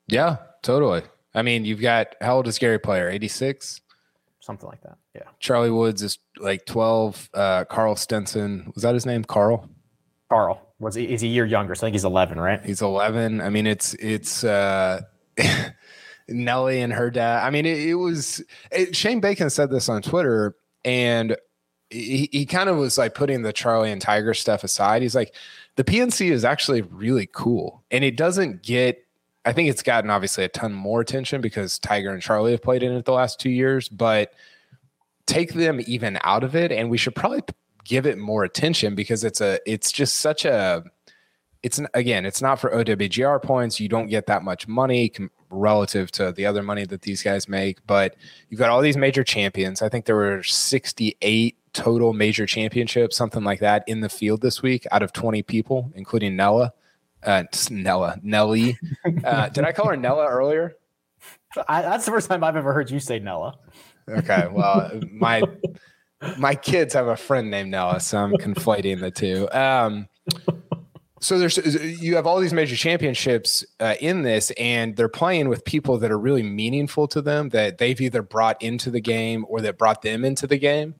Yeah, 0.07 0.37
totally. 0.63 1.03
I 1.33 1.41
mean, 1.41 1.65
you've 1.65 1.81
got 1.81 2.15
how 2.21 2.37
old 2.37 2.47
is 2.47 2.57
Gary 2.57 2.79
Player? 2.79 3.09
86? 3.09 3.81
Something 4.39 4.69
like 4.69 4.81
that. 4.81 4.97
Yeah. 5.13 5.23
Charlie 5.39 5.71
Woods 5.71 6.01
is 6.01 6.17
like 6.37 6.65
12. 6.65 7.29
Uh, 7.33 7.65
Karl 7.65 7.95
Stenson, 7.95 8.71
was 8.73 8.83
that 8.83 8.93
his 8.93 9.05
name? 9.05 9.23
Karl? 9.23 9.69
Karl 10.29 10.61
was 10.79 10.95
he, 10.95 11.07
he's 11.07 11.23
a 11.23 11.27
year 11.27 11.45
younger, 11.45 11.75
so 11.75 11.81
I 11.81 11.85
think 11.87 11.95
he's 11.95 12.05
11, 12.05 12.39
right? 12.39 12.63
He's 12.63 12.81
11. 12.81 13.41
I 13.41 13.49
mean, 13.49 13.67
it's 13.67 13.93
it's 13.95 14.43
uh 14.43 15.01
Nelly 16.27 16.81
and 16.81 16.93
her 16.93 17.11
dad. 17.11 17.45
I 17.45 17.49
mean, 17.49 17.65
it, 17.65 17.79
it 17.79 17.95
was 17.95 18.43
it, 18.71 18.95
Shane 18.95 19.19
Bacon 19.19 19.49
said 19.49 19.69
this 19.69 19.89
on 19.89 20.01
Twitter, 20.01 20.55
and 20.83 21.37
he, 21.89 22.29
he 22.31 22.45
kind 22.45 22.69
of 22.69 22.77
was 22.77 22.97
like 22.97 23.13
putting 23.13 23.41
the 23.41 23.53
Charlie 23.53 23.91
and 23.91 24.01
Tiger 24.01 24.33
stuff 24.33 24.63
aside. 24.63 25.01
He's 25.01 25.15
like, 25.15 25.35
the 25.75 25.83
PNC 25.83 26.31
is 26.31 26.43
actually 26.45 26.81
really 26.81 27.27
cool, 27.31 27.83
and 27.91 28.03
it 28.03 28.17
doesn't 28.17 28.63
get. 28.63 29.01
I 29.47 29.53
think 29.53 29.69
it's 29.69 29.83
gotten 29.83 30.09
obviously 30.09 30.43
a 30.43 30.49
ton 30.49 30.73
more 30.73 31.01
attention 31.01 31.39
because 31.39 31.77
Tiger 31.77 32.11
and 32.11 32.21
Charlie 32.21 32.51
have 32.51 32.63
played 32.63 32.81
in 32.81 32.93
it 32.93 33.05
the 33.05 33.13
last 33.13 33.39
two 33.39 33.51
years, 33.51 33.87
but 33.87 34.33
take 35.27 35.53
them 35.53 35.79
even 35.85 36.17
out 36.23 36.43
of 36.43 36.55
it, 36.55 36.71
and 36.71 36.89
we 36.89 36.97
should 36.97 37.13
probably 37.13 37.43
give 37.83 38.07
it 38.07 38.17
more 38.17 38.43
attention 38.43 38.95
because 38.95 39.23
it's 39.23 39.41
a 39.41 39.59
it's 39.65 39.91
just 39.91 40.15
such 40.15 40.45
a 40.45 40.83
it's 41.61 41.79
again 41.93 42.25
it's 42.25 42.41
not 42.41 42.59
for 42.59 42.71
OWGR 42.71 43.41
points. 43.43 43.79
You 43.79 43.89
don't 43.89 44.07
get 44.07 44.25
that 44.27 44.43
much 44.43 44.67
money 44.67 45.11
relative 45.49 46.11
to 46.11 46.31
the 46.31 46.45
other 46.45 46.63
money 46.63 46.85
that 46.85 47.01
these 47.01 47.23
guys 47.23 47.47
make. 47.47 47.85
But 47.87 48.15
you've 48.49 48.59
got 48.59 48.69
all 48.69 48.81
these 48.81 48.97
major 48.97 49.23
champions. 49.23 49.81
I 49.81 49.89
think 49.89 50.05
there 50.05 50.15
were 50.15 50.43
68 50.43 51.57
total 51.73 52.13
major 52.13 52.45
championships, 52.45 53.15
something 53.15 53.43
like 53.43 53.59
that, 53.59 53.83
in 53.87 54.01
the 54.01 54.09
field 54.09 54.41
this 54.41 54.61
week 54.61 54.85
out 54.91 55.03
of 55.03 55.13
20 55.13 55.43
people, 55.43 55.91
including 55.95 56.35
Nella. 56.35 56.73
Uh, 57.23 57.43
Nella, 57.69 58.19
Nelly. 58.21 58.77
Uh, 59.23 59.49
did 59.49 59.63
I 59.63 59.71
call 59.71 59.89
her 59.89 59.97
Nella 59.97 60.27
earlier? 60.27 60.75
I, 61.67 61.81
that's 61.81 62.05
the 62.05 62.11
first 62.11 62.29
time 62.29 62.43
I've 62.43 62.55
ever 62.55 62.73
heard 62.73 62.91
you 62.91 62.99
say 62.99 63.19
Nella. 63.19 63.57
Okay, 64.07 64.47
well, 64.51 64.99
my 65.11 65.41
my 66.37 66.55
kids 66.55 66.93
have 66.93 67.07
a 67.07 67.17
friend 67.17 67.49
named 67.49 67.71
Nella, 67.71 67.99
so 67.99 68.17
I'm 68.17 68.33
conflating 68.33 68.99
the 68.99 69.11
two. 69.11 69.49
Um, 69.51 70.07
so 71.25 71.39
there's 71.39 71.57
you 72.01 72.15
have 72.15 72.27
all 72.27 72.39
these 72.39 72.53
major 72.53 72.75
championships 72.75 73.65
uh, 73.79 73.95
in 73.99 74.21
this 74.21 74.51
and 74.51 74.95
they're 74.95 75.09
playing 75.09 75.49
with 75.49 75.65
people 75.65 75.97
that 75.97 76.11
are 76.11 76.19
really 76.19 76.43
meaningful 76.43 77.07
to 77.07 77.21
them 77.21 77.49
that 77.49 77.77
they've 77.77 77.99
either 77.99 78.21
brought 78.21 78.61
into 78.61 78.91
the 78.91 79.01
game 79.01 79.45
or 79.49 79.61
that 79.61 79.77
brought 79.77 80.01
them 80.01 80.23
into 80.23 80.45
the 80.47 80.57
game 80.57 80.95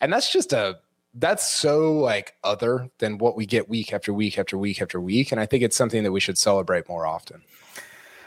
and 0.00 0.12
that's 0.12 0.32
just 0.32 0.52
a 0.52 0.78
that's 1.18 1.50
so 1.50 1.94
like 1.94 2.34
other 2.44 2.90
than 2.98 3.18
what 3.18 3.36
we 3.36 3.46
get 3.46 3.68
week 3.68 3.92
after 3.92 4.12
week 4.12 4.38
after 4.38 4.58
week 4.58 4.82
after 4.82 5.00
week. 5.00 5.32
And 5.32 5.40
I 5.40 5.46
think 5.46 5.62
it's 5.62 5.76
something 5.76 6.02
that 6.02 6.12
we 6.12 6.20
should 6.20 6.38
celebrate 6.38 6.88
more 6.88 7.06
often. 7.06 7.42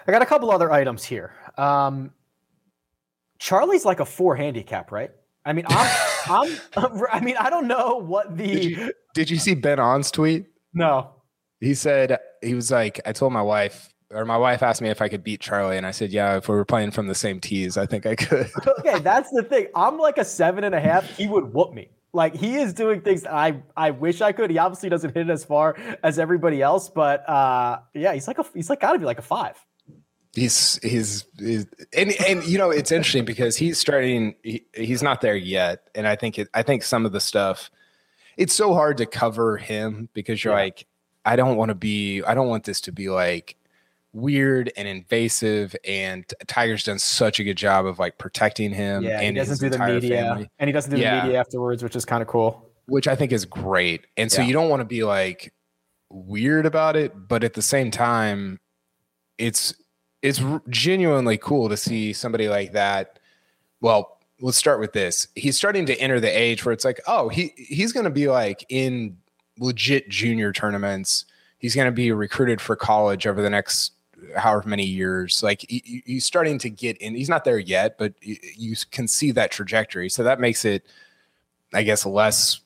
I 0.08 0.12
got 0.12 0.22
a 0.22 0.26
couple 0.26 0.52
other 0.52 0.72
items 0.72 1.04
here. 1.04 1.34
Um, 1.58 2.12
Charlie's 3.38 3.86
like 3.86 4.00
a 4.00 4.06
four 4.06 4.36
handicap, 4.36 4.92
right? 4.92 5.12
I 5.46 5.54
mean, 5.54 5.66
I'm, 5.68 5.98
I'm, 6.76 7.04
I 7.12 7.20
mean, 7.20 7.38
I 7.38 7.50
don't 7.50 7.68
know 7.68 7.98
what 7.98 8.36
the. 8.36 8.48
Did 8.48 8.64
you, 8.64 8.94
did 9.14 9.30
you 9.30 9.38
see 9.38 9.54
Ben 9.54 9.80
On's 9.80 10.10
tweet? 10.10 10.48
No. 10.74 11.12
He 11.60 11.74
said 11.74 12.18
he 12.42 12.54
was 12.54 12.72
like, 12.72 13.02
I 13.06 13.12
told 13.12 13.34
my 13.34 13.42
wife, 13.42 13.94
or 14.12 14.26
my 14.26 14.38
wife 14.38 14.64
asked 14.64 14.82
me 14.82 14.90
if 14.90 15.02
I 15.02 15.10
could 15.10 15.24
beat 15.24 15.42
Charlie, 15.42 15.78
and 15.78 15.86
I 15.86 15.92
said, 15.92 16.12
yeah, 16.12 16.38
if 16.38 16.48
we 16.48 16.56
were 16.56 16.66
playing 16.66 16.92
from 16.92 17.08
the 17.08 17.16
same 17.16 17.40
tees, 17.40 17.78
I 17.78 17.86
think 17.86 18.06
I 18.06 18.16
could. 18.16 18.50
okay, 18.80 19.00
that's 19.00 19.30
the 19.32 19.44
thing. 19.44 19.68
I'm 19.76 19.98
like 19.98 20.18
a 20.18 20.26
seven 20.26 20.64
and 20.64 20.74
a 20.74 20.80
half. 20.80 21.10
He 21.18 21.28
would 21.28 21.54
whoop 21.54 21.74
me. 21.74 21.90
Like 22.12 22.36
he 22.36 22.56
is 22.56 22.74
doing 22.74 23.02
things 23.02 23.22
that 23.22 23.34
I 23.34 23.62
I 23.78 23.92
wish 23.92 24.22
I 24.22 24.32
could. 24.32 24.50
He 24.50 24.58
obviously 24.58 24.90
doesn't 24.90 25.14
hit 25.14 25.30
it 25.30 25.32
as 25.32 25.44
far 25.44 25.78
as 26.02 26.18
everybody 26.18 26.62
else, 26.62 26.90
but 26.90 27.28
uh, 27.30 27.80
yeah, 27.94 28.14
he's 28.14 28.28
like 28.28 28.40
a 28.40 28.46
he's 28.54 28.70
like 28.70 28.80
got 28.80 28.94
to 28.94 29.00
be 29.00 29.06
like 29.06 29.20
a 29.20 29.24
five. 29.24 29.64
He's, 30.34 30.80
he's 30.82 31.26
he's 31.38 31.66
and 31.96 32.14
and 32.28 32.44
you 32.46 32.58
know 32.58 32.70
it's 32.70 32.92
interesting 32.92 33.26
because 33.26 33.58
he's 33.58 33.80
starting 33.80 34.36
he, 34.44 34.64
he's 34.76 35.02
not 35.02 35.22
there 35.22 35.36
yet 35.36 35.90
and 35.96 36.08
I 36.08 36.16
think 36.16 36.38
it 36.38 36.48
I 36.54 36.62
think 36.62 36.84
some 36.84 37.06
of 37.08 37.12
the 37.12 37.20
stuff 37.20 37.72
it's 38.38 38.54
so 38.54 38.76
hard 38.76 38.98
to 38.98 39.08
cover 39.08 39.58
him 39.58 40.08
because 40.14 40.44
you're 40.44 40.54
yeah. 40.54 40.62
like 40.66 40.86
I 41.26 41.36
don't 41.36 41.58
want 41.58 41.70
to 41.70 41.76
be 41.76 42.24
I 42.24 42.34
don't 42.34 42.48
want 42.48 42.64
this 42.64 42.82
to 42.82 42.92
be 42.92 43.10
like 43.10 43.56
weird 44.14 44.72
and 44.76 44.88
invasive 44.88 45.76
and 45.88 46.26
Tiger's 46.48 46.84
done 46.84 46.98
such 46.98 47.40
a 47.40 47.44
good 47.44 47.58
job 47.58 47.86
of 47.86 48.00
like 48.00 48.18
protecting 48.18 48.74
him 48.74 49.04
yeah, 49.04 49.20
and 49.20 49.38
he 49.38 49.42
doesn't 49.44 49.60
do 49.60 49.70
the 49.70 49.84
media 49.86 50.24
family. 50.24 50.50
and 50.58 50.68
he 50.68 50.72
doesn't 50.72 50.94
do 50.94 51.00
yeah. 51.00 51.18
the 51.18 51.24
media 51.28 51.40
afterwards 51.40 51.84
which 51.84 51.96
is 51.96 52.06
kind 52.06 52.22
of 52.22 52.28
cool 52.28 52.68
which 52.88 53.08
I 53.08 53.16
think 53.16 53.32
is 53.32 53.46
great 53.46 54.08
and 54.18 54.32
so 54.32 54.42
yeah. 54.42 54.48
you 54.48 54.54
don't 54.54 54.70
want 54.70 54.80
to 54.80 54.86
be 54.86 55.04
like 55.04 55.54
weird 56.10 56.66
about 56.66 56.96
it 56.96 57.28
but 57.28 57.44
at 57.44 57.54
the 57.54 57.62
same 57.62 57.92
time 57.92 58.60
it's 59.38 59.76
it's 60.24 60.42
genuinely 60.70 61.38
cool 61.38 61.70
to 61.70 61.78
see 61.78 62.12
somebody 62.12 62.50
like 62.50 62.72
that 62.74 63.20
well 63.80 64.18
let's 64.42 64.58
start 64.58 64.80
with 64.80 64.94
this 64.94 65.28
he's 65.36 65.56
starting 65.56 65.86
to 65.86 65.96
enter 66.00 66.20
the 66.20 66.30
age 66.30 66.66
where 66.66 66.74
it's 66.74 66.86
like 66.86 67.00
oh 67.06 67.30
he 67.30 67.54
he's 67.56 67.94
going 67.94 68.06
to 68.06 68.10
be 68.10 68.28
like 68.28 68.66
in 68.70 69.16
legit 69.60 70.10
junior 70.10 70.52
tournaments 70.52 71.26
he's 71.60 71.76
going 71.76 71.86
to 71.86 71.92
be 71.92 72.12
recruited 72.12 72.60
for 72.60 72.76
college 72.76 73.28
over 73.28 73.42
the 73.42 73.50
next 73.50 73.92
however 74.36 74.68
many 74.68 74.86
years. 74.86 75.44
Like 75.44 75.66
he, 75.70 76.02
he's 76.06 76.26
starting 76.26 76.58
to 76.60 76.70
get 76.70 76.98
in. 76.98 77.14
He's 77.14 77.30
not 77.30 77.44
there 77.44 77.60
yet, 77.60 77.98
but 77.98 78.14
you 78.22 78.76
can 78.92 79.08
see 79.08 79.32
that 79.32 79.52
trajectory. 79.52 80.10
So 80.10 80.24
that 80.24 80.40
makes 80.40 80.66
it, 80.66 80.86
I 81.74 81.84
guess, 81.84 82.06
less 82.06 82.62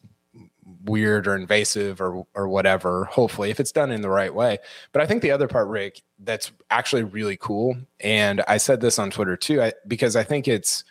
weird 0.86 1.28
or 1.28 1.36
invasive 1.36 2.00
or 2.00 2.26
or 2.34 2.48
whatever. 2.48 3.06
Hopefully, 3.06 3.50
if 3.50 3.60
it's 3.60 3.72
done 3.72 3.92
in 3.92 4.02
the 4.02 4.10
right 4.10 4.34
way. 4.34 4.60
But 4.94 5.02
I 5.02 5.06
think 5.06 5.22
the 5.22 5.32
other 5.32 5.48
part, 5.48 5.68
Rick, 5.68 6.02
that's 6.20 6.52
actually 6.70 7.04
really 7.04 7.38
cool, 7.38 7.76
and 8.00 8.42
I 8.48 8.58
said 8.58 8.80
this 8.80 8.98
on 8.98 9.12
Twitter 9.12 9.36
too, 9.36 9.62
I, 9.62 9.74
because 9.88 10.16
I 10.16 10.24
think 10.24 10.48
it's 10.48 10.84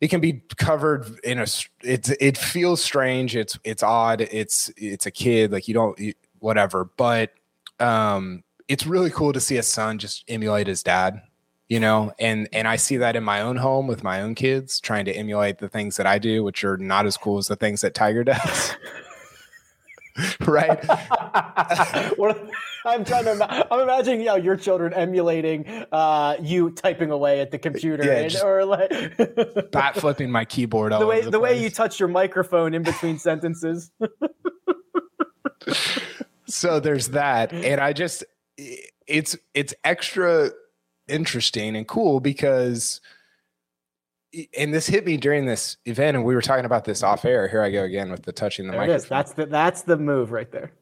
it 0.00 0.08
can 0.08 0.20
be 0.20 0.42
covered 0.56 1.06
in 1.24 1.38
a 1.38 1.46
it's 1.82 2.10
it 2.10 2.38
feels 2.38 2.82
strange 2.82 3.36
it's 3.36 3.58
it's 3.64 3.82
odd 3.82 4.20
it's 4.20 4.70
it's 4.76 5.06
a 5.06 5.10
kid 5.10 5.52
like 5.52 5.68
you 5.68 5.74
don't 5.74 5.98
whatever 6.38 6.90
but 6.96 7.32
um 7.78 8.42
it's 8.68 8.86
really 8.86 9.10
cool 9.10 9.32
to 9.32 9.40
see 9.40 9.58
a 9.58 9.62
son 9.62 9.98
just 9.98 10.24
emulate 10.28 10.66
his 10.66 10.82
dad 10.82 11.20
you 11.68 11.78
know 11.78 12.12
and 12.18 12.48
and 12.52 12.66
i 12.66 12.76
see 12.76 12.96
that 12.96 13.16
in 13.16 13.22
my 13.22 13.40
own 13.40 13.56
home 13.56 13.86
with 13.86 14.02
my 14.02 14.22
own 14.22 14.34
kids 14.34 14.80
trying 14.80 15.04
to 15.04 15.12
emulate 15.12 15.58
the 15.58 15.68
things 15.68 15.96
that 15.96 16.06
i 16.06 16.18
do 16.18 16.42
which 16.42 16.64
are 16.64 16.78
not 16.78 17.06
as 17.06 17.16
cool 17.16 17.38
as 17.38 17.48
the 17.48 17.56
things 17.56 17.80
that 17.82 17.94
tiger 17.94 18.24
does 18.24 18.74
right? 20.46 20.84
I'm 22.84 23.04
trying 23.04 23.24
to 23.24 23.66
i'm 23.70 23.80
imagining 23.80 24.20
you 24.20 24.26
know, 24.26 24.36
your 24.36 24.56
children 24.56 24.94
emulating 24.94 25.66
uh, 25.92 26.36
you 26.40 26.70
typing 26.70 27.10
away 27.10 27.40
at 27.40 27.50
the 27.50 27.58
computer 27.58 28.04
yeah, 28.04 28.20
and, 28.20 28.36
or 28.42 28.64
like 28.64 28.90
bat 29.70 29.96
flipping 29.96 30.30
my 30.30 30.44
keyboard 30.44 30.92
the 30.92 31.06
way 31.06 31.20
the, 31.20 31.30
the 31.30 31.40
way 31.40 31.62
you 31.62 31.68
touch 31.68 32.00
your 32.00 32.08
microphone 32.08 32.72
in 32.74 32.82
between 32.82 33.18
sentences. 33.18 33.90
So 36.46 36.80
there's 36.80 37.08
that 37.08 37.52
and 37.52 37.80
i 37.80 37.92
just 37.92 38.24
it's 39.06 39.36
it's 39.54 39.74
extra 39.84 40.50
interesting 41.06 41.76
and 41.76 41.86
cool 41.86 42.20
because 42.20 43.00
and 44.56 44.72
this 44.72 44.86
hit 44.86 45.04
me 45.04 45.16
during 45.16 45.46
this 45.46 45.76
event 45.86 46.16
and 46.16 46.24
we 46.24 46.34
were 46.34 46.42
talking 46.42 46.64
about 46.64 46.84
this 46.84 47.02
off 47.02 47.24
air. 47.24 47.48
Here 47.48 47.62
i 47.62 47.70
go 47.70 47.82
again 47.82 48.10
with 48.10 48.22
the 48.22 48.32
touching 48.32 48.66
the 48.66 48.72
there 48.72 48.80
microphone. 48.82 49.08
that's 49.08 49.32
the 49.32 49.46
that's 49.46 49.82
the 49.82 49.96
move 49.96 50.32
right 50.32 50.50
there. 50.50 50.72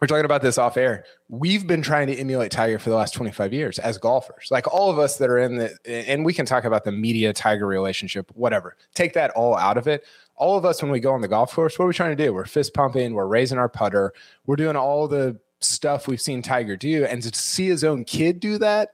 We're 0.00 0.08
talking 0.08 0.26
about 0.26 0.42
this 0.42 0.58
off 0.58 0.76
air. 0.76 1.04
We've 1.30 1.66
been 1.66 1.80
trying 1.80 2.08
to 2.08 2.14
emulate 2.14 2.52
tiger 2.52 2.78
for 2.78 2.90
the 2.90 2.96
last 2.96 3.14
25 3.14 3.54
years 3.54 3.78
as 3.78 3.96
golfers. 3.96 4.48
Like 4.50 4.72
all 4.72 4.90
of 4.90 4.98
us 4.98 5.16
that 5.16 5.30
are 5.30 5.38
in 5.38 5.56
the 5.56 5.76
and 5.86 6.24
we 6.24 6.34
can 6.34 6.46
talk 6.46 6.64
about 6.64 6.84
the 6.84 6.92
media 6.92 7.32
tiger 7.32 7.66
relationship 7.66 8.30
whatever. 8.34 8.76
Take 8.94 9.14
that 9.14 9.30
all 9.30 9.56
out 9.56 9.78
of 9.78 9.86
it. 9.86 10.04
All 10.36 10.58
of 10.58 10.64
us 10.64 10.82
when 10.82 10.90
we 10.90 11.00
go 11.00 11.12
on 11.12 11.22
the 11.22 11.28
golf 11.28 11.54
course 11.54 11.78
what 11.78 11.86
are 11.86 11.88
we 11.88 11.94
trying 11.94 12.16
to 12.16 12.24
do? 12.24 12.32
We're 12.32 12.46
fist 12.46 12.74
pumping 12.74 13.14
we're 13.14 13.26
raising 13.26 13.58
our 13.58 13.68
putter 13.68 14.12
we're 14.46 14.56
doing 14.56 14.76
all 14.76 15.08
the 15.08 15.38
stuff 15.60 16.08
we've 16.08 16.20
seen 16.20 16.42
Tiger 16.42 16.76
do, 16.76 17.04
and 17.04 17.22
to 17.22 17.38
see 17.38 17.66
his 17.66 17.84
own 17.84 18.04
kid 18.04 18.40
do 18.40 18.58
that 18.58 18.90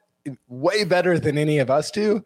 way 0.49 0.85
better 0.85 1.19
than 1.19 1.37
any 1.37 1.59
of 1.59 1.71
us 1.71 1.91
do, 1.91 2.25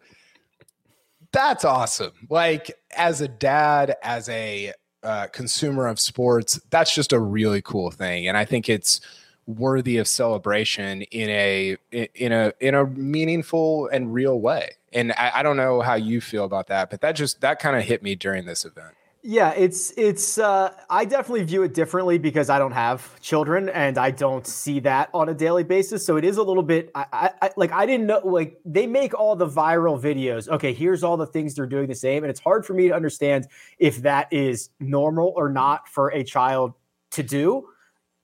that's 1.31 1.65
awesome. 1.65 2.13
Like 2.29 2.71
as 2.95 3.21
a 3.21 3.27
dad, 3.27 3.95
as 4.03 4.29
a 4.29 4.73
uh, 5.03 5.27
consumer 5.27 5.87
of 5.87 5.99
sports, 5.99 6.59
that's 6.69 6.93
just 6.93 7.13
a 7.13 7.19
really 7.19 7.61
cool 7.61 7.91
thing, 7.91 8.27
and 8.27 8.37
I 8.37 8.45
think 8.45 8.69
it's 8.69 9.01
worthy 9.45 9.97
of 9.97 10.07
celebration 10.07 11.03
in 11.03 11.29
a 11.29 11.77
in 11.91 12.31
a 12.31 12.53
in 12.59 12.75
a 12.75 12.85
meaningful 12.85 13.87
and 13.87 14.13
real 14.13 14.39
way. 14.39 14.71
And 14.93 15.13
I, 15.13 15.31
I 15.35 15.43
don't 15.43 15.57
know 15.57 15.81
how 15.81 15.95
you 15.95 16.21
feel 16.21 16.43
about 16.43 16.67
that, 16.67 16.89
but 16.89 17.01
that 17.01 17.13
just 17.13 17.41
that 17.41 17.59
kind 17.59 17.75
of 17.75 17.83
hit 17.83 18.03
me 18.03 18.15
during 18.15 18.45
this 18.45 18.65
event. 18.65 18.95
Yeah, 19.29 19.51
it's 19.57 19.91
it's 19.97 20.37
uh 20.37 20.71
I 20.89 21.03
definitely 21.03 21.43
view 21.43 21.63
it 21.63 21.73
differently 21.73 22.17
because 22.17 22.49
I 22.49 22.57
don't 22.59 22.71
have 22.71 23.19
children 23.19 23.67
and 23.67 23.97
I 23.97 24.09
don't 24.09 24.47
see 24.47 24.79
that 24.79 25.09
on 25.13 25.27
a 25.27 25.33
daily 25.33 25.65
basis. 25.65 26.05
So 26.05 26.15
it 26.15 26.23
is 26.23 26.37
a 26.37 26.43
little 26.43 26.63
bit 26.63 26.91
I, 26.95 27.31
I, 27.41 27.51
like 27.57 27.73
I 27.73 27.85
didn't 27.85 28.07
know 28.07 28.21
like 28.23 28.57
they 28.63 28.87
make 28.87 29.13
all 29.13 29.35
the 29.35 29.45
viral 29.45 30.01
videos. 30.01 30.47
Okay, 30.47 30.71
here's 30.71 31.03
all 31.03 31.17
the 31.17 31.25
things 31.25 31.55
they're 31.55 31.65
doing 31.65 31.89
the 31.89 31.93
same 31.93 32.23
and 32.23 32.31
it's 32.31 32.39
hard 32.39 32.65
for 32.65 32.73
me 32.73 32.87
to 32.87 32.95
understand 32.95 33.49
if 33.79 33.97
that 34.03 34.31
is 34.31 34.69
normal 34.79 35.33
or 35.35 35.49
not 35.49 35.89
for 35.89 36.07
a 36.13 36.23
child 36.23 36.71
to 37.11 37.21
do. 37.21 37.67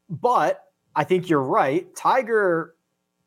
But 0.09 0.63
I 0.95 1.03
think 1.03 1.27
you're 1.27 1.43
right. 1.43 1.93
Tiger 1.97 2.75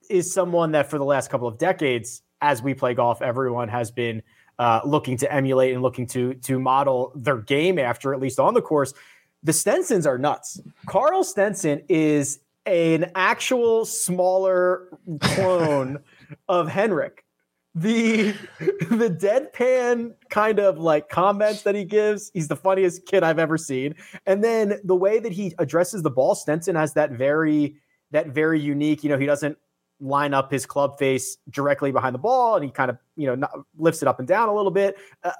is 0.08 0.32
someone 0.32 0.72
that 0.72 0.88
for 0.88 0.96
the 0.96 1.04
last 1.04 1.28
couple 1.28 1.46
of 1.46 1.58
decades 1.58 2.22
as 2.40 2.62
we 2.62 2.72
play 2.72 2.94
golf 2.94 3.20
everyone 3.20 3.68
has 3.68 3.90
been 3.90 4.22
uh, 4.58 4.80
looking 4.84 5.16
to 5.18 5.32
emulate 5.32 5.72
and 5.72 5.82
looking 5.82 6.06
to 6.06 6.34
to 6.34 6.58
model 6.58 7.12
their 7.14 7.38
game 7.38 7.78
after, 7.78 8.12
at 8.14 8.20
least 8.20 8.40
on 8.40 8.54
the 8.54 8.62
course. 8.62 8.94
The 9.42 9.52
Stensons 9.52 10.06
are 10.06 10.18
nuts. 10.18 10.60
Karl 10.86 11.22
Stenson 11.22 11.82
is 11.88 12.40
an 12.64 13.12
actual 13.14 13.84
smaller 13.84 14.88
clone 15.20 16.00
of 16.48 16.68
Henrik. 16.68 17.24
The 17.74 18.32
the 18.58 19.10
deadpan 19.10 20.14
kind 20.30 20.58
of 20.58 20.78
like 20.78 21.10
comments 21.10 21.62
that 21.62 21.74
he 21.74 21.84
gives, 21.84 22.30
he's 22.32 22.48
the 22.48 22.56
funniest 22.56 23.04
kid 23.04 23.22
I've 23.22 23.38
ever 23.38 23.58
seen. 23.58 23.94
And 24.24 24.42
then 24.42 24.80
the 24.82 24.96
way 24.96 25.18
that 25.18 25.32
he 25.32 25.54
addresses 25.58 26.02
the 26.02 26.10
ball, 26.10 26.34
Stenson 26.34 26.74
has 26.74 26.94
that 26.94 27.12
very 27.12 27.76
that 28.12 28.28
very 28.28 28.58
unique, 28.58 29.04
you 29.04 29.10
know, 29.10 29.18
he 29.18 29.26
doesn't 29.26 29.58
line 30.00 30.34
up 30.34 30.50
his 30.50 30.66
club 30.66 30.98
face 30.98 31.38
directly 31.50 31.92
behind 31.92 32.14
the 32.14 32.18
ball 32.18 32.56
and 32.56 32.64
he 32.64 32.70
kind 32.70 32.90
of, 32.90 32.98
you 33.16 33.26
know, 33.26 33.34
not, 33.34 33.50
lifts 33.78 34.02
it 34.02 34.08
up 34.08 34.18
and 34.18 34.28
down 34.28 34.48
a 34.48 34.54
little 34.54 34.70
bit. 34.70 34.96
Uh, 35.22 35.32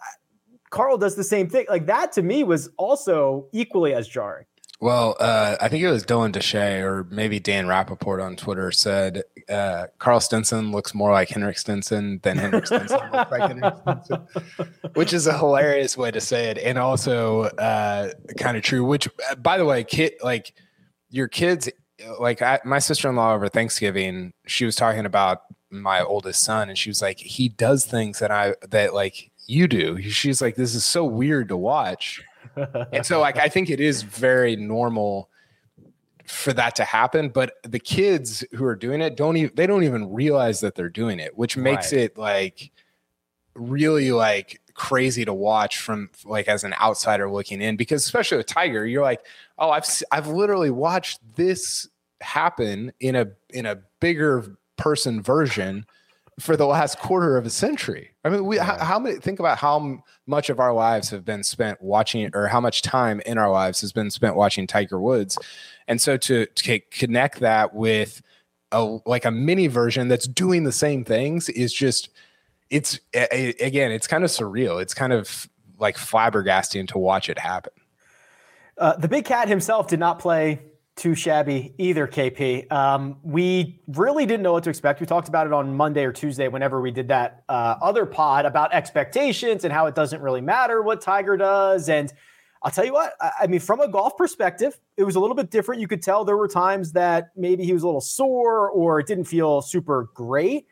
Karl 0.71 0.99
does 0.99 1.15
the 1.15 1.25
same 1.25 1.49
thing. 1.49 1.67
Like 1.69 1.87
that 1.87 2.13
to 2.13 2.23
me 2.23 2.45
was 2.45 2.69
also 2.77 3.47
equally 3.53 3.95
as 3.95 4.09
jarring. 4.09 4.47
Well, 4.79 5.17
uh, 5.19 5.57
I 5.59 5.69
think 5.69 5.83
it 5.83 5.91
was 5.91 6.05
Dylan 6.05 6.33
Dethier 6.33 6.83
or 6.83 7.05
maybe 7.05 7.41
Dan 7.41 7.67
Rapaport 7.67 8.23
on 8.23 8.37
Twitter 8.37 8.71
said 8.71 9.23
uh, 9.49 9.87
Karl 9.99 10.21
Stenson 10.21 10.71
looks 10.71 10.95
more 10.95 11.13
like 11.13 11.31
Henrik 11.31 11.57
Stenson 11.57 12.21
than 12.23 12.37
Henrik 12.37 12.67
Stenson 12.67 12.99
looks 13.11 13.31
like 13.31 13.41
Henrik 13.41 13.75
Stenson, 13.81 14.27
which 14.93 15.15
is 15.15 15.27
a 15.27 15.37
hilarious 15.37 15.97
way 15.97 16.11
to 16.11 16.21
say 16.21 16.51
it, 16.51 16.59
and 16.59 16.77
also 16.77 17.45
uh, 17.45 18.11
kind 18.39 18.59
of 18.59 18.63
true. 18.63 18.85
Which, 18.85 19.09
uh, 19.31 19.37
by 19.37 19.57
the 19.57 19.65
way, 19.65 19.83
kid 19.83 20.15
like 20.23 20.53
your 21.09 21.29
kids 21.29 21.71
like 22.19 22.43
I, 22.43 22.61
my 22.65 22.79
sister-in-law 22.79 23.35
over 23.35 23.49
Thanksgiving, 23.49 24.33
she 24.47 24.65
was 24.65 24.76
talking 24.76 25.07
about 25.07 25.43
my 25.71 26.03
oldest 26.03 26.43
son 26.43 26.69
and 26.69 26.79
she 26.79 26.91
was 26.91 27.03
like, 27.03 27.19
he 27.19 27.49
does 27.49 27.85
things 27.85 28.19
that 28.19 28.31
I, 28.31 28.55
that 28.69 28.95
like 28.95 29.31
you 29.47 29.69
do. 29.69 30.00
She's 30.03 30.41
like, 30.41 30.57
this 30.57 30.75
is 30.75 30.85
so 30.85 31.05
weird 31.05 31.49
to 31.49 31.57
watch. 31.57 32.23
and 32.93 33.05
so 33.05 33.21
like, 33.21 33.38
I 33.38 33.49
think 33.49 33.71
it 33.71 33.81
is 33.81 34.03
very 34.03 34.57
normal 34.57 35.31
for 36.26 36.53
that 36.53 36.75
to 36.76 36.85
happen, 36.85 37.29
but 37.29 37.55
the 37.62 37.79
kids 37.79 38.45
who 38.53 38.65
are 38.65 38.75
doing 38.75 39.00
it 39.00 39.17
don't 39.17 39.37
even, 39.37 39.55
they 39.55 39.67
don't 39.67 39.85
even 39.85 40.12
realize 40.12 40.61
that 40.61 40.75
they're 40.75 40.88
doing 40.88 41.21
it, 41.21 41.37
which 41.37 41.57
makes 41.57 41.93
right. 41.93 42.03
it 42.03 42.19
like 42.19 42.73
really 43.55 44.12
like 44.12 44.61
crazy 44.76 45.25
to 45.25 45.35
watch 45.35 45.78
from 45.78 46.11
like 46.25 46.49
as 46.49 46.64
an 46.64 46.75
outsider 46.80 47.30
looking 47.30 47.61
in 47.62 47.76
because 47.76 48.04
especially 48.04 48.37
with 48.38 48.47
Tiger, 48.47 48.87
you're 48.87 49.02
like, 49.02 49.21
oh, 49.59 49.71
I've 49.71 49.87
I've 50.12 50.28
literally 50.28 50.71
watched 50.71 51.21
this 51.35 51.88
happen 52.21 52.92
in 53.00 53.16
a 53.16 53.28
in 53.50 53.66
a 53.66 53.78
bigger 54.00 54.56
person 54.76 55.23
version 55.23 55.87
for 56.38 56.56
the 56.56 56.66
last 56.66 56.99
quarter 56.99 57.37
of 57.37 57.47
a 57.47 57.50
century. 57.50 58.11
I 58.25 58.28
mean, 58.28 58.45
we 58.45 58.56
yeah. 58.56 58.64
how, 58.64 58.85
how, 58.85 58.99
many 58.99 59.16
think 59.16 59.40
about 59.40 59.59
how 59.59 60.02
much 60.26 60.50
of 60.50 60.61
our 60.61 60.73
lives 60.73 61.09
have 61.11 61.25
been 61.25 61.42
spent 61.42 61.80
watching, 61.80 62.30
or 62.35 62.47
how 62.47 62.61
much 62.61 62.83
time 62.83 63.21
in 63.25 63.38
our 63.38 63.50
lives 63.50 63.80
has 63.80 63.92
been 63.92 64.11
spent 64.11 64.37
watching 64.37 64.66
Tiger 64.66 65.00
Woods, 65.00 65.38
and 65.88 66.00
so 66.00 66.16
to, 66.18 66.47
to 66.47 66.80
connect 66.90 67.40
that 67.40 67.75
with 67.75 68.23
a 68.73 68.99
like 69.06 69.25
a 69.25 69.30
mini 69.30 69.66
version 69.68 70.09
that's 70.09 70.28
doing 70.28 70.64
the 70.64 70.73
same 70.73 71.04
things 71.04 71.49
is 71.49 71.73
just 71.73 72.11
it's 72.70 72.99
again, 73.14 73.92
it's 73.92 74.06
kind 74.06 74.25
of 74.25 74.30
surreal. 74.30 74.80
It's 74.80 74.94
kind 74.94 75.12
of 75.12 75.49
like 75.78 75.96
flabbergasting 75.96 76.88
to 76.88 76.99
watch 76.99 77.28
it 77.28 77.38
happen. 77.38 77.73
Uh, 78.78 78.96
the 78.96 79.08
big 79.08 79.25
cat 79.25 79.49
himself 79.49 79.88
did 79.88 80.00
not 80.00 80.18
play 80.18 80.61
too 80.96 81.14
shabby 81.14 81.75
either, 81.76 82.06
KP. 82.06 82.70
Um, 82.73 83.18
we 83.23 83.80
really 83.87 84.25
didn't 84.25 84.42
know 84.42 84.54
what 84.54 84.64
to 84.64 84.70
expect. 84.70 84.99
We 85.00 85.06
talked 85.06 85.28
about 85.28 85.46
it 85.46 85.52
on 85.52 85.76
Monday 85.76 86.04
or 86.04 86.12
Tuesday, 86.12 86.49
whenever 86.49 86.80
we 86.80 86.90
did 86.90 87.08
that 87.08 87.44
uh, 87.49 87.76
other 87.82 88.06
pod 88.06 88.46
about 88.46 88.73
expectations 88.73 89.64
and 89.64 89.73
how 89.73 89.87
it 89.87 89.94
doesn't 89.94 90.23
really 90.23 90.40
matter 90.40 90.82
what 90.82 91.02
Tiger 91.02 91.37
does. 91.37 91.90
And 91.90 92.12
I'll 92.62 92.70
tell 92.70 92.85
you 92.87 92.94
what, 92.94 93.12
I 93.20 93.46
mean, 93.46 93.61
from 93.61 93.80
a 93.80 93.88
golf 93.88 94.16
perspective, 94.16 94.80
it 94.96 95.04
was 95.04 95.16
a 95.16 95.20
little 95.20 95.37
bit 95.37 95.50
different. 95.50 95.82
You 95.82 95.88
could 95.88 96.02
tell 96.02 96.25
there 96.25 96.37
were 96.37 96.49
times 96.49 96.92
that 96.92 97.30
maybe 97.37 97.64
he 97.64 97.75
was 97.75 97.82
a 97.82 97.87
little 97.87 98.00
sore 98.00 98.70
or 98.70 98.99
it 98.99 99.06
didn't 99.06 99.25
feel 99.25 99.61
super 99.61 100.11
great. 100.14 100.66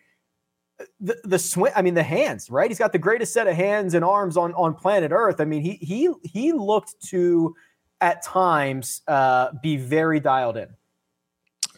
The, 1.01 1.17
the 1.23 1.39
swing, 1.39 1.73
I 1.77 1.83
mean, 1.83 1.95
the 1.95 2.03
hands, 2.03 2.51
right? 2.51 2.69
He's 2.69 2.79
got 2.79 2.93
the 2.93 2.99
greatest 2.99 3.33
set 3.33 3.47
of 3.47 3.55
hands 3.55 3.95
and 3.95 4.05
arms 4.05 4.37
on, 4.37 4.55
on 4.55 4.75
planet 4.75 5.13
Earth. 5.13 5.41
I 5.41 5.45
mean, 5.45 5.63
he 5.63 5.75
he 5.75 6.11
he 6.25 6.53
looked 6.53 7.01
to 7.11 7.55
at 8.01 8.23
times 8.23 9.03
uh, 9.07 9.51
be 9.63 9.77
very 9.77 10.19
dialed 10.19 10.57
in. 10.57 10.69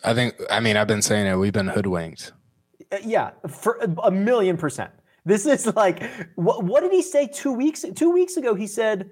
I 0.02 0.14
think. 0.14 0.34
I 0.50 0.60
mean, 0.60 0.76
I've 0.76 0.86
been 0.86 1.02
saying 1.02 1.26
it. 1.26 1.36
We've 1.36 1.52
been 1.52 1.68
hoodwinked. 1.68 2.32
Uh, 2.90 2.98
yeah, 3.04 3.32
for 3.48 3.78
a 4.02 4.10
million 4.10 4.56
percent. 4.56 4.92
This 5.26 5.44
is 5.44 5.66
like 5.74 6.02
what, 6.36 6.64
what 6.64 6.80
did 6.80 6.92
he 6.92 7.02
say 7.02 7.26
two 7.26 7.52
weeks 7.52 7.84
two 7.94 8.10
weeks 8.10 8.36
ago? 8.36 8.54
He 8.54 8.66
said 8.66 9.10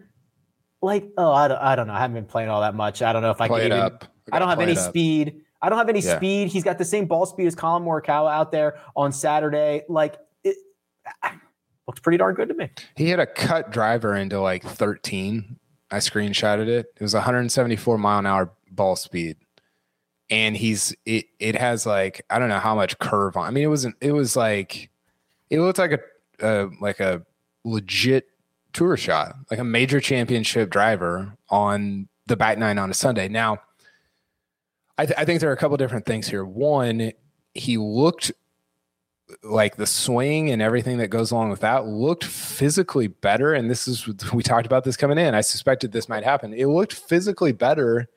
like 0.81 1.11
oh 1.19 1.33
I 1.33 1.49
don't, 1.49 1.59
I 1.59 1.77
don't 1.77 1.89
know. 1.89 1.93
I 1.93 2.01
haven't 2.01 2.15
been 2.15 2.25
playing 2.25 2.49
all 2.49 2.63
that 2.63 2.75
much. 2.75 3.03
I 3.03 3.13
don't 3.13 3.23
know 3.23 3.33
if 3.33 3.41
I 3.41 3.49
play 3.49 3.63
can. 3.63 3.73
Even, 3.73 3.81
up. 3.81 4.05
I 4.33 4.39
don't 4.39 4.49
have 4.49 4.61
any 4.61 4.77
speed. 4.77 5.43
I 5.65 5.69
don't 5.71 5.79
have 5.79 5.89
any 5.89 6.01
yeah. 6.01 6.17
speed. 6.17 6.49
He's 6.49 6.63
got 6.63 6.79
the 6.79 6.85
same 6.85 7.07
ball 7.07 7.27
speed 7.27 7.47
as 7.47 7.55
Collin 7.55 7.83
Morikawa 7.83 8.33
out 8.33 8.53
there 8.53 8.79
on 8.95 9.13
Saturday. 9.13 9.83
Like 9.89 10.17
it 10.43 10.57
looks 11.87 12.01
pretty 12.01 12.19
darn 12.19 12.35
good 12.35 12.49
to 12.49 12.55
me. 12.55 12.71
He 12.97 13.09
had 13.09 13.19
a 13.19 13.27
cut 13.27 13.71
driver 13.71 14.15
into 14.15 14.41
like 14.41 14.63
13 14.63 15.59
I 15.91 15.99
screenshotted 15.99 16.67
it. 16.67 16.87
It 16.97 17.03
was 17.03 17.15
174 17.15 17.99
mile 17.99 18.19
an 18.19 18.27
hour 18.27 18.53
ball 18.71 18.97
speed. 18.97 19.37
And 20.29 20.57
he's 20.57 20.95
it 21.07 21.27
it 21.39 21.57
has 21.57 21.87
like 21.87 22.25
I 22.29 22.39
don't 22.39 22.49
know 22.49 22.59
how 22.59 22.75
much 22.75 22.99
curve 22.99 23.37
on. 23.37 23.47
I 23.47 23.51
mean 23.51 23.65
it 23.65 23.69
wasn't 23.69 23.97
it 24.01 24.13
was 24.13 24.37
like 24.37 24.91
it 25.51 25.61
looked 25.61 25.79
like 25.79 25.93
a 25.93 26.01
uh, 26.45 26.69
like 26.81 27.01
a 27.01 27.25
legit 27.65 28.29
tour 28.73 28.97
shot, 28.97 29.37
like 29.51 29.61
a 29.61 29.65
major 29.65 30.01
championship 30.01 30.69
driver 30.69 31.37
on 31.49 32.09
the 32.27 32.37
back 32.37 32.59
nine 32.59 32.79
on 32.79 32.91
a 32.91 32.95
Sunday. 32.95 33.29
Now, 33.29 33.59
I, 34.97 35.07
th- 35.07 35.19
I 35.19 35.25
think 35.25 35.41
there 35.41 35.51
are 35.51 35.55
a 35.55 35.57
couple 35.57 35.77
different 35.77 36.07
things 36.07 36.29
here. 36.29 36.45
One, 36.45 37.13
he 37.53 37.79
looked 37.79 38.33
like 39.43 39.77
the 39.77 39.87
swing 39.87 40.51
and 40.51 40.61
everything 40.63 40.99
that 40.99 41.09
goes 41.09 41.31
along 41.31 41.51
with 41.51 41.61
that 41.61 41.87
looked 41.87 42.25
physically 42.25 43.09
better. 43.09 43.55
And 43.55 43.71
this 43.71 43.89
is, 43.89 44.07
we 44.33 44.43
talked 44.43 44.67
about 44.67 44.85
this 44.85 44.97
coming 44.97 45.19
in. 45.19 45.35
I 45.35 45.41
suspected 45.41 45.93
this 45.93 46.09
might 46.09 46.25
happen. 46.25 46.55
It 46.55 46.67
looked 46.67 46.93
physically 46.93 47.53
better 47.53 48.09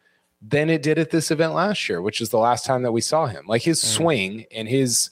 than 0.42 0.70
it 0.70 0.84
did 0.84 1.00
at 1.00 1.10
this 1.10 1.32
event 1.32 1.54
last 1.54 1.90
year, 1.90 2.02
which 2.02 2.22
is 2.22 2.30
the 2.30 2.38
last 2.38 2.66
time 2.66 2.84
that 2.84 2.92
we 2.92 3.02
saw 3.02 3.26
him. 3.26 3.46
Like 3.48 3.64
his 3.64 3.82
mm. 3.82 3.86
swing 3.86 4.46
and 4.52 4.68
his, 4.68 5.10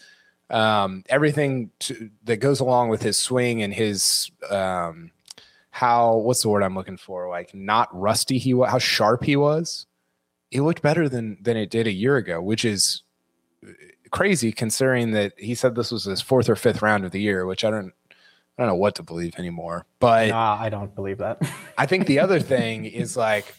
um, 0.52 1.04
everything 1.10 1.72
to, 1.80 2.12
that 2.26 2.38
goes 2.38 2.60
along 2.60 2.90
with 2.90 3.02
his 3.02 3.18
swing 3.18 3.64
and 3.64 3.74
his, 3.74 4.30
um, 4.52 5.12
how, 5.72 6.18
what's 6.18 6.44
the 6.44 6.50
word 6.50 6.62
I'm 6.62 6.76
looking 6.76 6.98
for? 6.98 7.28
Like 7.28 7.56
not 7.56 7.90
rusty 7.98 8.38
he 8.38 8.54
was, 8.54 8.70
how 8.70 8.78
sharp 8.78 9.24
he 9.24 9.36
was. 9.36 9.88
It 10.56 10.62
looked 10.62 10.82
better 10.82 11.10
than, 11.10 11.38
than 11.42 11.58
it 11.58 11.70
did 11.70 11.86
a 11.86 11.92
year 11.92 12.18
ago, 12.18 12.42
which 12.42 12.64
is 12.66 13.04
crazy 14.12 14.52
considering 14.52 15.12
that 15.12 15.34
he 15.38 15.56
said 15.56 15.76
this 15.76 15.92
was 15.92 16.06
his 16.06 16.22
fourth 16.22 16.50
or 16.50 16.56
fifth 16.56 16.82
round 16.82 17.04
of 17.04 17.12
the 17.12 17.20
year, 17.20 17.46
which 17.46 17.64
I 17.66 17.70
don't 17.70 17.92
I 18.58 18.62
don't 18.62 18.68
know 18.68 18.76
what 18.76 18.96
to 18.96 19.04
believe 19.04 19.38
anymore. 19.38 19.86
But 20.00 20.30
nah, 20.30 20.58
I 20.60 20.70
don't 20.70 20.96
believe 20.96 21.18
that. 21.18 21.42
I 21.78 21.86
think 21.86 22.08
the 22.08 22.20
other 22.20 22.40
thing 22.56 22.86
is 22.86 23.18
like 23.18 23.54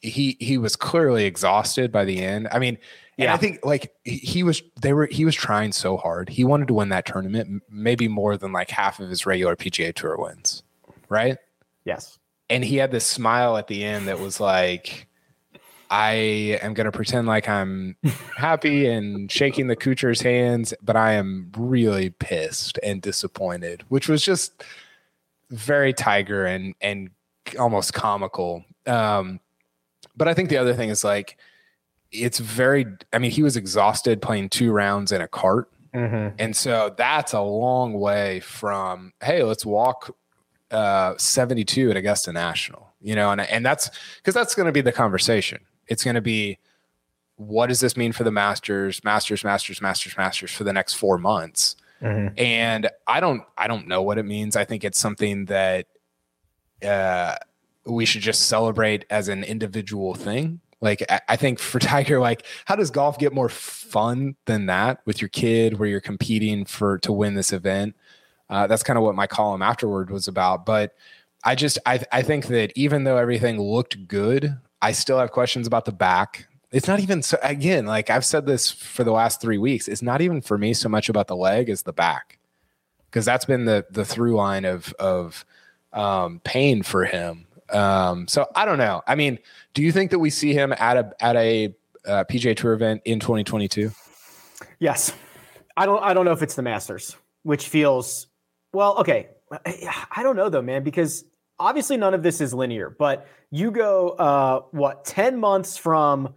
he 0.00 0.36
he 0.40 0.58
was 0.58 0.76
clearly 0.76 1.24
exhausted 1.24 1.92
by 1.92 2.04
the 2.04 2.22
end. 2.22 2.48
I 2.50 2.58
mean, 2.58 2.78
and 3.18 3.26
yeah. 3.26 3.34
I 3.34 3.36
think 3.36 3.64
like 3.64 3.92
he 4.04 4.42
was 4.42 4.62
they 4.80 4.94
were 4.94 5.06
he 5.06 5.24
was 5.24 5.34
trying 5.34 5.72
so 5.72 5.96
hard. 5.96 6.28
He 6.30 6.44
wanted 6.44 6.68
to 6.68 6.74
win 6.74 6.88
that 6.88 7.04
tournament, 7.04 7.62
maybe 7.68 8.08
more 8.08 8.36
than 8.36 8.52
like 8.52 8.70
half 8.70 9.00
of 9.00 9.10
his 9.10 9.26
regular 9.26 9.54
PGA 9.54 9.94
Tour 9.94 10.16
wins, 10.16 10.62
right? 11.08 11.36
Yes. 11.84 12.18
And 12.48 12.64
he 12.64 12.76
had 12.76 12.90
this 12.90 13.06
smile 13.06 13.56
at 13.56 13.66
the 13.66 13.84
end 13.84 14.08
that 14.08 14.18
was 14.18 14.40
like 14.40 15.06
I 15.92 16.58
am 16.62 16.72
going 16.72 16.86
to 16.86 16.90
pretend 16.90 17.26
like 17.26 17.50
I'm 17.50 17.98
happy 18.38 18.86
and 18.86 19.30
shaking 19.30 19.66
the 19.66 19.76
Kuchar's 19.76 20.22
hands, 20.22 20.72
but 20.80 20.96
I 20.96 21.12
am 21.12 21.52
really 21.54 22.08
pissed 22.08 22.78
and 22.82 23.02
disappointed, 23.02 23.84
which 23.90 24.08
was 24.08 24.24
just 24.24 24.64
very 25.50 25.92
Tiger 25.92 26.46
and 26.46 26.74
and 26.80 27.10
almost 27.58 27.92
comical. 27.92 28.64
Um, 28.86 29.38
but 30.16 30.28
I 30.28 30.34
think 30.34 30.48
the 30.48 30.56
other 30.56 30.72
thing 30.72 30.88
is 30.88 31.04
like 31.04 31.36
it's 32.10 32.38
very. 32.38 32.86
I 33.12 33.18
mean, 33.18 33.30
he 33.30 33.42
was 33.42 33.58
exhausted 33.58 34.22
playing 34.22 34.48
two 34.48 34.72
rounds 34.72 35.12
in 35.12 35.20
a 35.20 35.28
cart, 35.28 35.70
mm-hmm. 35.94 36.34
and 36.38 36.56
so 36.56 36.94
that's 36.96 37.34
a 37.34 37.42
long 37.42 37.92
way 37.92 38.40
from 38.40 39.12
hey, 39.22 39.42
let's 39.42 39.66
walk 39.66 40.16
uh, 40.70 41.12
72 41.18 41.90
at 41.90 41.98
Augusta 41.98 42.32
National. 42.32 42.94
You 43.02 43.14
know, 43.14 43.30
and 43.30 43.42
and 43.42 43.66
that's 43.66 43.90
because 44.16 44.32
that's 44.32 44.54
going 44.54 44.66
to 44.66 44.72
be 44.72 44.80
the 44.80 44.92
conversation 44.92 45.60
it's 45.86 46.04
going 46.04 46.14
to 46.14 46.20
be 46.20 46.58
what 47.36 47.68
does 47.68 47.80
this 47.80 47.96
mean 47.96 48.12
for 48.12 48.24
the 48.24 48.30
Masters, 48.30 49.02
Masters, 49.04 49.42
Masters, 49.44 49.80
Masters, 49.80 50.16
Masters 50.16 50.50
for 50.52 50.64
the 50.64 50.72
next 50.72 50.94
four 50.94 51.18
months? 51.18 51.76
Mm-hmm. 52.00 52.34
And 52.36 52.90
I 53.06 53.20
don't, 53.20 53.42
I 53.56 53.68
don't 53.68 53.88
know 53.88 54.02
what 54.02 54.18
it 54.18 54.24
means. 54.24 54.56
I 54.56 54.64
think 54.64 54.84
it's 54.84 54.98
something 54.98 55.46
that 55.46 55.86
uh, 56.84 57.36
we 57.86 58.04
should 58.04 58.22
just 58.22 58.42
celebrate 58.42 59.04
as 59.10 59.28
an 59.28 59.44
individual 59.44 60.14
thing. 60.14 60.60
Like 60.80 61.04
I 61.28 61.36
think 61.36 61.58
for 61.58 61.78
Tiger, 61.80 62.20
like 62.20 62.44
how 62.64 62.76
does 62.76 62.90
golf 62.90 63.18
get 63.18 63.32
more 63.32 63.48
fun 63.48 64.36
than 64.46 64.66
that 64.66 65.00
with 65.06 65.22
your 65.22 65.28
kid, 65.28 65.78
where 65.78 65.88
you're 65.88 66.00
competing 66.00 66.64
for 66.64 66.98
to 66.98 67.12
win 67.12 67.34
this 67.34 67.52
event? 67.52 67.94
Uh, 68.50 68.66
that's 68.66 68.82
kind 68.82 68.98
of 68.98 69.04
what 69.04 69.14
my 69.14 69.26
column 69.26 69.62
afterward 69.62 70.10
was 70.10 70.28
about. 70.28 70.66
But 70.66 70.94
I 71.44 71.54
just 71.54 71.78
I 71.86 72.00
I 72.12 72.22
think 72.22 72.46
that 72.46 72.72
even 72.76 73.04
though 73.04 73.16
everything 73.16 73.60
looked 73.60 74.06
good 74.08 74.58
I 74.82 74.90
still 74.92 75.18
have 75.18 75.30
questions 75.30 75.68
about 75.68 75.84
the 75.84 75.92
back. 75.92 76.48
It's 76.72 76.88
not 76.88 76.98
even 76.98 77.22
so 77.22 77.38
again, 77.42 77.86
like 77.86 78.10
I've 78.10 78.24
said 78.24 78.46
this 78.46 78.70
for 78.70 79.04
the 79.04 79.12
last 79.12 79.40
three 79.40 79.58
weeks. 79.58 79.86
It's 79.86 80.02
not 80.02 80.20
even 80.20 80.40
for 80.40 80.58
me 80.58 80.74
so 80.74 80.88
much 80.88 81.08
about 81.08 81.28
the 81.28 81.36
leg 81.36 81.70
as 81.70 81.82
the 81.82 81.92
back. 81.92 82.38
Because 83.08 83.24
that's 83.24 83.44
been 83.44 83.64
the 83.64 83.86
the 83.90 84.04
through 84.04 84.34
line 84.34 84.64
of 84.64 84.92
of 84.98 85.44
um, 85.92 86.40
pain 86.44 86.82
for 86.82 87.04
him. 87.04 87.46
Um, 87.70 88.26
so 88.26 88.50
I 88.56 88.64
don't 88.64 88.78
know. 88.78 89.02
I 89.06 89.14
mean, 89.14 89.38
do 89.72 89.82
you 89.82 89.92
think 89.92 90.10
that 90.10 90.18
we 90.18 90.30
see 90.30 90.52
him 90.52 90.72
at 90.72 90.96
a 90.96 91.12
at 91.20 91.36
a 91.36 91.74
uh, 92.06 92.24
PGA 92.24 92.56
Tour 92.56 92.72
event 92.72 93.02
in 93.04 93.20
2022? 93.20 93.92
Yes. 94.80 95.12
I 95.76 95.86
don't 95.86 96.02
I 96.02 96.12
don't 96.12 96.24
know 96.24 96.32
if 96.32 96.42
it's 96.42 96.54
the 96.54 96.62
Masters, 96.62 97.16
which 97.44 97.68
feels 97.68 98.26
well, 98.72 98.98
okay. 98.98 99.28
I 100.10 100.22
don't 100.22 100.36
know 100.36 100.48
though, 100.48 100.62
man, 100.62 100.82
because 100.82 101.24
obviously 101.58 101.96
none 101.96 102.14
of 102.14 102.22
this 102.22 102.40
is 102.40 102.52
linear, 102.52 102.90
but 102.90 103.26
you 103.50 103.70
go 103.70 104.10
uh, 104.10 104.60
what 104.70 105.04
10 105.04 105.38
months 105.38 105.76
from 105.76 106.34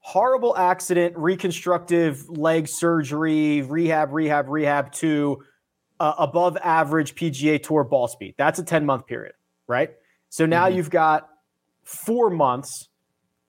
horrible 0.00 0.56
accident, 0.56 1.14
reconstructive 1.16 2.28
leg 2.28 2.66
surgery, 2.66 3.62
rehab, 3.62 4.12
rehab, 4.12 4.48
rehab 4.48 4.92
to 4.92 5.42
uh, 6.00 6.14
above 6.18 6.56
average 6.58 7.14
PGA 7.14 7.62
Tour 7.62 7.84
ball 7.84 8.08
speed. 8.08 8.34
That's 8.38 8.58
a 8.58 8.64
10 8.64 8.86
month 8.86 9.06
period, 9.06 9.34
right? 9.66 9.90
So 10.30 10.46
now 10.46 10.66
mm-hmm. 10.66 10.76
you've 10.76 10.90
got 10.90 11.28
four 11.84 12.30
months 12.30 12.88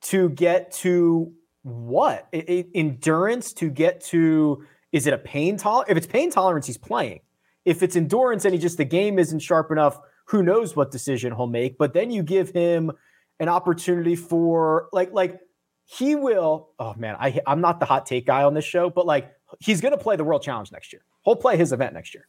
to 0.02 0.30
get 0.30 0.72
to 0.72 1.34
what? 1.64 2.28
Endurance 2.34 3.54
to 3.54 3.70
get 3.70 4.04
to 4.06 4.66
is 4.92 5.06
it 5.06 5.14
a 5.14 5.18
pain 5.18 5.58
tolerance? 5.58 5.92
If 5.92 5.98
it's 5.98 6.08
pain 6.08 6.32
tolerance, 6.32 6.66
he's 6.66 6.78
playing. 6.78 7.20
If 7.64 7.84
it's 7.84 7.96
endurance 7.96 8.46
and 8.46 8.54
he 8.54 8.60
just 8.60 8.78
the 8.78 8.86
game 8.86 9.20
isn't 9.20 9.40
sharp 9.40 9.72
enough 9.72 10.00
who 10.30 10.44
knows 10.44 10.76
what 10.76 10.92
decision 10.92 11.36
he'll 11.36 11.48
make. 11.48 11.78
But 11.78 11.94
then 11.94 12.12
you 12.12 12.22
give 12.22 12.52
him 12.52 12.92
an 13.39 13.50
opportunity 13.50 14.15
for 14.15 14.88
like 14.92 15.12
like 15.12 15.39
he 15.86 16.15
will. 16.15 16.70
Oh 16.80 16.94
man, 16.96 17.15
I 17.20 17.39
I'm 17.48 17.62
not 17.62 17.80
the 17.80 17.86
hot 17.86 18.06
take 18.06 18.28
guy 18.28 18.44
on 18.44 18.54
this 18.54 18.65
show, 18.65 18.89
but 18.89 19.06
like 19.06 19.34
he's 19.60 19.82
going 19.82 19.92
to 19.92 19.98
play 19.98 20.15
the 20.15 20.24
World 20.24 20.44
Challenge 20.44 20.72
next 20.72 20.94
year. 20.94 21.04
He'll 21.26 21.36
play 21.36 21.58
his 21.58 21.74
event 21.74 21.94
next 21.94 22.13
year. 22.13 22.28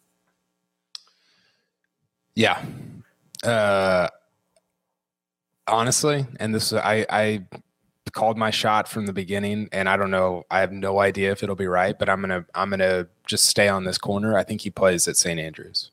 Yeah. 2.35 2.65
Uh, 3.45 4.09
honestly, 5.69 6.27
and 6.39 6.55
this 6.55 6.73
I 6.73 7.05
I 7.11 7.45
called 8.13 8.39
my 8.39 8.51
shot 8.51 8.89
from 8.89 9.05
the 9.05 9.13
beginning, 9.13 9.69
and 9.73 9.91
I 9.91 9.99
don't 9.99 10.11
know. 10.11 10.45
I 10.51 10.61
have 10.61 10.73
no 10.73 11.01
idea 11.01 11.33
if 11.33 11.43
it'll 11.43 11.55
be 11.55 11.67
right, 11.67 11.99
but 11.99 12.09
I'm 12.09 12.23
gonna 12.23 12.47
I'm 12.55 12.71
gonna 12.71 13.09
just 13.27 13.45
stay 13.45 13.69
on 13.69 13.85
this 13.85 13.99
corner. 13.99 14.39
I 14.39 14.43
think 14.43 14.63
he 14.63 14.71
plays 14.71 15.07
at 15.07 15.19
St. 15.19 15.39
Andrews 15.39 15.91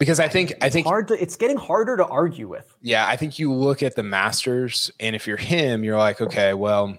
because 0.00 0.18
I 0.18 0.28
think 0.28 0.54
I 0.62 0.70
think 0.70 0.86
hard 0.86 1.08
to, 1.08 1.22
it's 1.22 1.36
getting 1.36 1.58
harder 1.58 1.98
to 1.98 2.06
argue 2.06 2.48
with. 2.48 2.74
Yeah, 2.80 3.06
I 3.06 3.16
think 3.16 3.38
you 3.38 3.52
look 3.52 3.82
at 3.82 3.94
the 3.96 4.02
Masters, 4.02 4.90
and 4.98 5.14
if 5.14 5.26
you're 5.26 5.36
him, 5.36 5.84
you're 5.84 5.98
like, 5.98 6.22
okay, 6.22 6.54
well, 6.54 6.98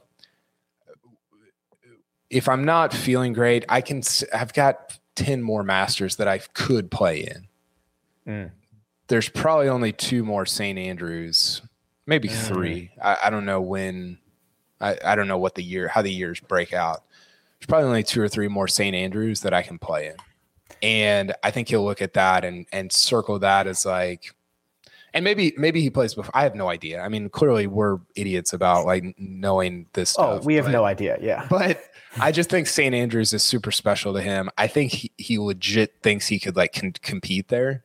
if 2.29 2.47
I'm 2.47 2.63
not 2.63 2.93
feeling 2.93 3.33
great, 3.33 3.65
I 3.67 3.81
can. 3.81 4.03
I've 4.31 4.53
got 4.53 4.99
ten 5.15 5.41
more 5.41 5.63
Masters 5.63 6.17
that 6.17 6.27
I 6.27 6.37
could 6.37 6.91
play 6.91 7.21
in. 7.21 7.47
Mm. 8.31 8.51
There's 9.07 9.29
probably 9.29 9.67
only 9.67 9.91
two 9.91 10.23
more 10.23 10.45
St. 10.45 10.77
Andrews, 10.77 11.63
maybe 12.05 12.29
mm. 12.29 12.47
three. 12.47 12.91
I, 13.03 13.17
I, 13.23 13.29
don't 13.31 13.45
know 13.45 13.61
when. 13.61 14.19
I, 14.79 14.95
I 15.03 15.15
don't 15.15 15.27
know 15.27 15.39
what 15.39 15.55
the 15.55 15.63
year, 15.63 15.87
how 15.87 16.03
the 16.03 16.13
years 16.13 16.39
break 16.39 16.71
out. 16.71 17.03
There's 17.59 17.67
probably 17.67 17.87
only 17.87 18.03
two 18.03 18.21
or 18.21 18.29
three 18.29 18.47
more 18.47 18.67
St. 18.67 18.95
Andrews 18.95 19.41
that 19.41 19.55
I 19.55 19.63
can 19.63 19.79
play 19.79 20.07
in. 20.07 20.15
And 20.81 21.33
I 21.43 21.51
think 21.51 21.69
he'll 21.69 21.85
look 21.85 22.01
at 22.01 22.13
that 22.13 22.43
and 22.43 22.65
and 22.71 22.91
circle 22.91 23.39
that 23.39 23.67
as 23.67 23.85
like 23.85 24.33
and 25.13 25.23
maybe 25.23 25.53
maybe 25.57 25.81
he 25.81 25.89
plays 25.89 26.13
before. 26.13 26.31
I 26.33 26.43
have 26.43 26.55
no 26.55 26.69
idea. 26.69 27.01
I 27.01 27.09
mean, 27.09 27.29
clearly 27.29 27.67
we're 27.67 27.99
idiots 28.15 28.53
about 28.53 28.85
like 28.85 29.13
knowing 29.17 29.87
this 29.93 30.15
oh, 30.17 30.23
stuff. 30.23 30.39
Oh, 30.41 30.45
we 30.45 30.55
have 30.55 30.65
but, 30.65 30.71
no 30.71 30.85
idea. 30.85 31.17
Yeah. 31.21 31.45
But 31.49 31.83
I 32.19 32.31
just 32.31 32.49
think 32.49 32.67
St. 32.67 32.95
Andrews 32.95 33.33
is 33.33 33.43
super 33.43 33.71
special 33.71 34.13
to 34.13 34.21
him. 34.21 34.49
I 34.57 34.67
think 34.67 34.91
he, 34.91 35.11
he 35.17 35.37
legit 35.37 36.01
thinks 36.01 36.27
he 36.27 36.39
could 36.39 36.55
like 36.55 36.73
con- 36.73 36.93
compete 37.01 37.49
there. 37.49 37.83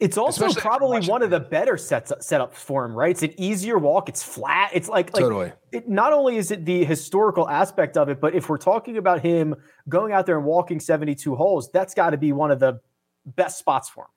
It's 0.00 0.16
also 0.16 0.46
Especially 0.46 0.62
probably 0.62 1.00
one 1.08 1.22
of 1.22 1.30
the 1.30 1.40
better 1.40 1.76
sets 1.76 2.12
setups 2.20 2.54
for 2.54 2.84
him, 2.84 2.94
right? 2.94 3.10
It's 3.10 3.24
an 3.24 3.34
easier 3.36 3.78
walk. 3.78 4.08
It's 4.08 4.22
flat. 4.22 4.70
It's 4.72 4.88
like, 4.88 5.12
like 5.12 5.22
totally. 5.22 5.52
It, 5.72 5.88
not 5.88 6.12
only 6.12 6.36
is 6.36 6.52
it 6.52 6.64
the 6.64 6.84
historical 6.84 7.48
aspect 7.48 7.96
of 7.96 8.08
it, 8.08 8.20
but 8.20 8.32
if 8.32 8.48
we're 8.48 8.58
talking 8.58 8.96
about 8.96 9.22
him 9.22 9.56
going 9.88 10.12
out 10.12 10.24
there 10.24 10.36
and 10.36 10.46
walking 10.46 10.78
72 10.78 11.34
holes, 11.34 11.68
that's 11.72 11.94
got 11.94 12.10
to 12.10 12.16
be 12.16 12.32
one 12.32 12.52
of 12.52 12.60
the 12.60 12.80
best 13.26 13.58
spots 13.58 13.88
for 13.88 14.04
him. 14.04 14.10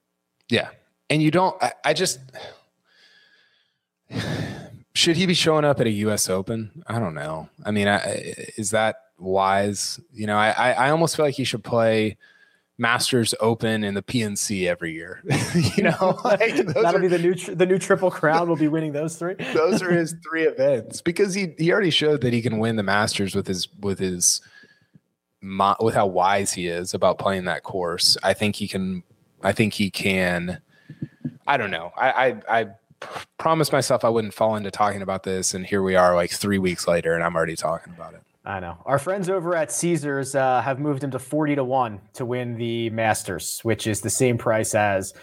Yeah. 0.50 0.70
And 1.10 1.24
you 1.24 1.32
don't, 1.32 1.62
I, 1.63 1.72
I 1.84 1.94
just, 1.94 2.20
should 4.94 5.15
he 5.15 5.26
be 5.26 5.34
showing 5.34 5.65
up 5.65 5.80
at 5.80 5.88
a 5.88 5.91
U.S. 5.91 6.30
Open? 6.30 6.84
I 6.86 7.00
don't 7.00 7.15
know. 7.15 7.50
I 7.65 7.72
mean, 7.72 7.88
I, 7.88 8.36
is 8.56 8.70
that 8.70 8.98
wise? 9.17 10.00
You 10.13 10.28
know, 10.28 10.38
I, 10.38 10.74
I 10.74 10.91
almost 10.91 11.15
feel 11.15 11.26
like 11.26 11.36
he 11.36 11.44
should 11.44 11.63
play– 11.63 12.17
Masters 12.82 13.36
Open 13.39 13.84
and 13.84 13.96
the 13.96 14.02
PNC 14.02 14.67
every 14.67 14.91
year. 14.91 15.22
you 15.78 15.84
know, 15.84 16.20
like 16.26 16.56
that'll 16.56 16.96
are, 16.96 17.00
be 17.00 17.08
the 17.08 17.20
new 17.20 17.36
the 17.36 17.65
new 17.67 17.78
Triple 17.78 18.10
Crown. 18.10 18.50
will 18.50 18.56
be 18.56 18.67
winning 18.67 18.91
those 18.91 19.17
three. 19.17 19.36
those 19.54 19.84
are 19.84 19.91
his 19.91 20.15
three 20.28 20.44
events 20.44 21.00
because 21.00 21.36
he 21.36 21.54
he 21.60 21.72
already 21.72 21.91
showed 21.91 22.22
that 22.22 22.34
he 22.34 22.41
can 22.41 22.58
win 22.58 22.78
the 22.78 22.84
Masters 22.84 23.36
with 23.36 23.46
his 23.46 23.67
with 23.80 24.00
his 24.00 24.41
with 25.80 25.94
how 25.94 26.08
wise 26.08 26.54
he 26.54 26.67
is 26.67 26.96
about 26.96 27.20
playing 27.20 27.46
that 27.46 27.62
course. 27.62 28.17
I 28.24 28.34
think 28.34 28.56
he 28.56 28.67
can. 28.67 29.04
I 29.44 29.52
think 29.52 29.74
he 29.74 29.91
can. 29.91 30.60
I 31.46 31.58
don't 31.58 31.72
know. 31.72 31.91
I 31.96 32.10
I, 32.10 32.62
I 32.62 32.67
promised 33.38 33.72
myself 33.72 34.04
I 34.04 34.10
wouldn't 34.10 34.34
fall 34.34 34.56
into 34.56 34.72
talking 34.72 35.04
about 35.04 35.22
this, 35.22 35.54
and 35.54 35.67
here 35.67 35.84
we 35.84 35.96
are, 35.96 36.15
like 36.15 36.32
three 36.32 36.58
weeks 36.58 36.88
later, 36.88 37.13
and 37.13 37.24
I'm 37.24 37.36
already 37.36 37.56
talking 37.56 37.94
about 37.94 38.15
it. 38.15 38.24
I 38.43 38.60
know. 38.60 38.77
Our 38.86 38.97
friends 38.97 39.30
over 39.30 39.56
at 39.56 39.71
Caesars 39.71 40.34
uh, 40.36 40.62
have 40.62 40.80
moved 40.80 41.04
him 41.04 41.12
to 41.12 41.19
40 41.19 41.56
to 41.56 41.63
1 41.63 42.01
to 42.13 42.25
win 42.25 42.56
the 42.56 42.89
Masters, 42.89 43.60
which 43.63 43.86
is 43.86 44.01
the 44.01 44.10
same 44.10 44.38
price 44.38 44.73
as 44.73 45.13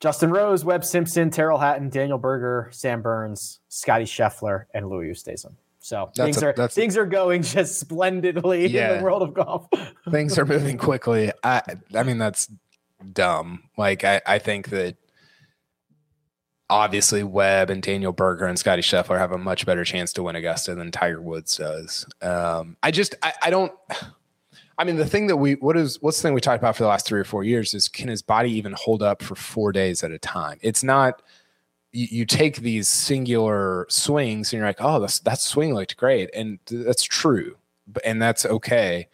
Justin 0.00 0.30
Rose, 0.30 0.64
Webb 0.64 0.84
Simpson, 0.84 1.30
Tyrrell 1.30 1.58
Hatton, 1.58 1.88
Daniel 1.88 2.18
Berger, 2.18 2.68
Sam 2.72 3.02
Burns, 3.02 3.60
Scottie 3.68 4.04
Scheffler, 4.04 4.64
and 4.74 4.88
Louis 4.88 5.10
Oosthuizen. 5.10 5.54
So 5.80 6.10
that's 6.14 6.38
things 6.38 6.42
a, 6.42 6.60
are 6.60 6.68
things 6.68 6.96
are 6.96 7.06
going 7.06 7.42
just 7.42 7.78
splendidly 7.78 8.66
yeah. 8.66 8.92
in 8.92 8.98
the 8.98 9.04
world 9.04 9.22
of 9.22 9.34
golf. 9.34 9.68
things 10.10 10.38
are 10.38 10.44
moving 10.44 10.78
quickly. 10.78 11.32
I 11.42 11.62
I 11.94 12.02
mean 12.02 12.18
that's 12.18 12.48
dumb. 13.12 13.64
Like 13.76 14.04
I, 14.04 14.20
I 14.26 14.38
think 14.38 14.70
that 14.70 14.96
obviously 16.70 17.22
Webb 17.22 17.70
and 17.70 17.82
Daniel 17.82 18.12
Berger 18.12 18.46
and 18.46 18.58
Scottie 18.58 18.82
Scheffler 18.82 19.18
have 19.18 19.32
a 19.32 19.38
much 19.38 19.64
better 19.66 19.84
chance 19.84 20.12
to 20.14 20.22
win 20.22 20.36
Augusta 20.36 20.74
than 20.74 20.90
Tiger 20.90 21.20
Woods 21.20 21.56
does. 21.56 22.06
Um, 22.22 22.76
I 22.82 22.90
just 22.90 23.14
I, 23.22 23.32
I, 23.42 23.50
don't. 23.50 23.72
I 24.78 24.84
mean, 24.84 24.96
the 24.96 25.06
thing 25.06 25.26
that 25.28 25.36
we 25.36 25.54
what 25.54 25.76
is 25.76 26.00
what's 26.02 26.18
the 26.18 26.22
thing 26.28 26.34
we 26.34 26.40
talked 26.40 26.62
about 26.62 26.76
for 26.76 26.82
the 26.82 26.88
last 26.88 27.06
three 27.06 27.20
or 27.20 27.24
four 27.24 27.44
years 27.44 27.74
is 27.74 27.88
can 27.88 28.08
his 28.08 28.22
body 28.22 28.50
even 28.52 28.72
hold 28.72 29.02
up 29.02 29.22
for 29.22 29.34
four 29.34 29.72
days 29.72 30.04
at 30.04 30.10
a 30.10 30.18
time? 30.18 30.58
It's 30.62 30.82
not. 30.82 31.22
You, 31.90 32.26
take 32.26 32.56
these 32.56 32.86
singular 32.86 33.86
swings 33.88 34.52
and 34.52 34.58
you're 34.58 34.68
like, 34.68 34.76
oh, 34.78 35.00
that's, 35.00 35.20
that 35.20 35.40
swing 35.40 35.72
looked 35.72 35.96
great, 35.96 36.28
and 36.34 36.58
that's 36.68 37.02
true, 37.02 37.56
and 38.04 38.20
that's 38.20 38.44
okay. 38.44 39.08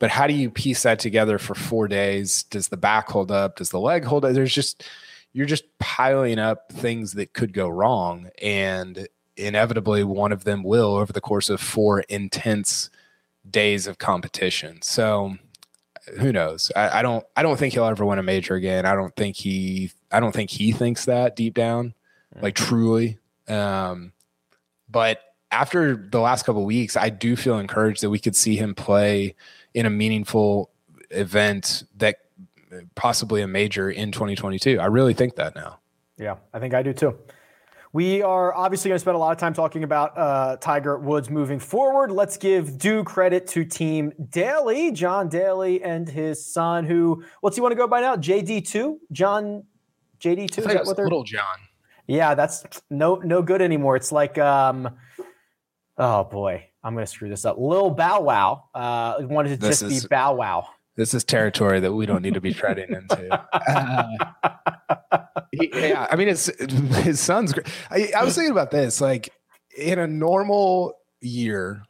But 0.00 0.10
how 0.10 0.26
do 0.26 0.34
you 0.34 0.50
piece 0.50 0.82
that 0.82 0.98
together 0.98 1.38
for 1.38 1.54
four 1.54 1.86
days? 1.86 2.42
Does 2.42 2.68
the 2.68 2.76
back 2.76 3.08
hold 3.08 3.30
up? 3.30 3.56
Does 3.56 3.70
the 3.70 3.78
leg 3.78 4.04
hold 4.04 4.24
up? 4.24 4.32
There's 4.32 4.52
just 4.52 4.84
you're 5.32 5.46
just 5.46 5.64
piling 5.78 6.38
up 6.38 6.72
things 6.72 7.12
that 7.12 7.32
could 7.32 7.52
go 7.52 7.68
wrong. 7.68 8.30
And 8.40 9.08
inevitably, 9.36 10.04
one 10.04 10.32
of 10.32 10.44
them 10.44 10.62
will 10.62 10.96
over 10.96 11.12
the 11.12 11.20
course 11.20 11.50
of 11.50 11.60
four 11.60 12.00
intense 12.00 12.90
days 13.48 13.86
of 13.86 13.98
competition. 13.98 14.82
So 14.82 15.36
who 16.18 16.32
knows? 16.32 16.72
I, 16.74 17.00
I, 17.00 17.02
don't 17.02 17.24
I 17.36 17.42
don't 17.42 17.58
think 17.58 17.74
he'll 17.74 17.84
ever 17.84 18.04
win 18.04 18.18
a 18.18 18.22
major 18.22 18.54
again. 18.54 18.86
I 18.86 18.94
don't 18.94 19.14
think 19.16 19.36
he 19.36 19.92
I 20.10 20.20
don't 20.20 20.32
think 20.32 20.50
he 20.50 20.72
thinks 20.72 21.04
that 21.04 21.36
deep 21.36 21.54
down, 21.54 21.94
like 22.40 22.54
truly. 22.54 23.18
Um, 23.46 24.12
but 24.88 25.20
after 25.50 25.96
the 25.96 26.20
last 26.20 26.44
couple 26.44 26.64
weeks, 26.64 26.96
I 26.96 27.10
do 27.10 27.36
feel 27.36 27.58
encouraged 27.58 28.02
that 28.02 28.10
we 28.10 28.18
could 28.18 28.36
see 28.36 28.56
him 28.56 28.74
play 28.74 29.34
in 29.74 29.86
a 29.86 29.90
meaningful 29.90 30.70
event 31.10 31.84
that 31.96 32.16
possibly 32.94 33.42
a 33.42 33.48
major 33.48 33.90
in 33.90 34.12
2022. 34.12 34.78
I 34.78 34.86
really 34.86 35.14
think 35.14 35.36
that 35.36 35.54
now. 35.54 35.78
Yeah, 36.18 36.36
I 36.52 36.58
think 36.58 36.74
I 36.74 36.82
do 36.82 36.92
too. 36.92 37.16
We 37.92 38.22
are 38.22 38.54
obviously 38.54 38.90
going 38.90 38.96
to 38.96 39.00
spend 39.00 39.14
a 39.14 39.18
lot 39.18 39.32
of 39.32 39.38
time 39.38 39.54
talking 39.54 39.82
about 39.82 40.16
uh, 40.18 40.56
Tiger 40.58 40.98
Woods 40.98 41.30
moving 41.30 41.58
forward. 41.58 42.10
Let's 42.10 42.36
give 42.36 42.76
due 42.76 43.02
credit 43.02 43.46
to 43.48 43.64
Team 43.64 44.12
Daly, 44.28 44.92
John 44.92 45.28
Daly, 45.28 45.82
and 45.82 46.06
his 46.06 46.44
son, 46.44 46.84
who 46.84 47.24
what's 47.40 47.56
he 47.56 47.62
want 47.62 47.72
to 47.72 47.76
go 47.76 47.88
by 47.88 48.02
now? 48.02 48.14
JD 48.14 48.68
two, 48.68 49.00
John 49.10 49.64
JD 50.20 50.50
two. 50.50 50.60
Is 50.62 50.66
that 50.66 50.84
what 50.84 50.96
they're 50.96 51.06
little 51.06 51.24
John? 51.24 51.44
Yeah, 52.06 52.34
that's 52.34 52.64
no 52.90 53.16
no 53.16 53.40
good 53.40 53.62
anymore. 53.62 53.96
It's 53.96 54.12
like 54.12 54.36
um, 54.36 54.90
oh 55.96 56.24
boy, 56.24 56.66
I'm 56.84 56.92
going 56.92 57.06
to 57.06 57.10
screw 57.10 57.30
this 57.30 57.46
up. 57.46 57.56
Lil 57.58 57.90
Bow 57.90 58.20
Wow 58.20 58.64
uh, 58.74 59.16
wanted 59.20 59.50
to 59.50 59.56
this 59.56 59.80
just 59.80 59.92
is, 59.92 60.04
be 60.04 60.08
Bow 60.08 60.34
Wow. 60.34 60.68
This 60.98 61.14
is 61.14 61.22
territory 61.22 61.78
that 61.78 61.92
we 61.92 62.06
don't 62.06 62.22
need 62.22 62.34
to 62.34 62.40
be 62.40 62.52
treading 62.52 62.92
into. 62.92 63.46
Uh, 64.90 65.20
yeah, 65.52 66.06
I 66.10 66.16
mean, 66.16 66.28
it's 66.28 66.50
his 67.02 67.20
son's 67.20 67.52
great. 67.52 67.66
I, 67.90 68.10
I 68.16 68.24
was 68.24 68.34
thinking 68.34 68.52
about 68.52 68.70
this, 68.70 69.00
like 69.00 69.30
in 69.76 69.98
a 69.98 70.06
normal 70.06 70.94
year, 71.20 71.82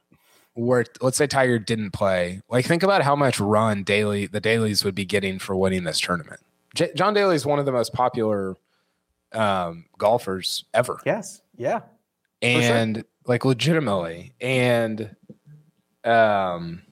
where 0.55 0.85
let's 1.01 1.16
say 1.16 1.27
Tiger 1.27 1.59
didn't 1.59 1.92
play, 1.92 2.40
like 2.49 2.64
think 2.66 2.83
about 2.83 3.03
how 3.03 3.14
much 3.14 3.40
run 3.40 3.83
Daly 3.83 4.27
the 4.27 4.40
Dalys 4.40 4.85
would 4.85 4.94
be 4.94 5.05
getting 5.05 5.38
for 5.38 5.55
winning 5.57 5.85
this 5.85 6.01
tournament. 6.01 6.40
J- 6.75 6.92
John 6.94 7.14
Daly 7.14 7.35
is 7.35 7.47
one 7.47 7.59
of 7.59 7.66
the 7.66 7.73
most 7.73 7.92
popular 7.92 8.57
um, 9.33 9.87
golfers 9.99 10.64
ever. 10.75 11.01
Yes, 11.05 11.42
yeah, 11.57 11.81
and 12.42 12.97
sure. 12.97 13.05
like 13.27 13.44
legitimately, 13.44 14.33
and 14.40 15.14
um, 16.05 16.83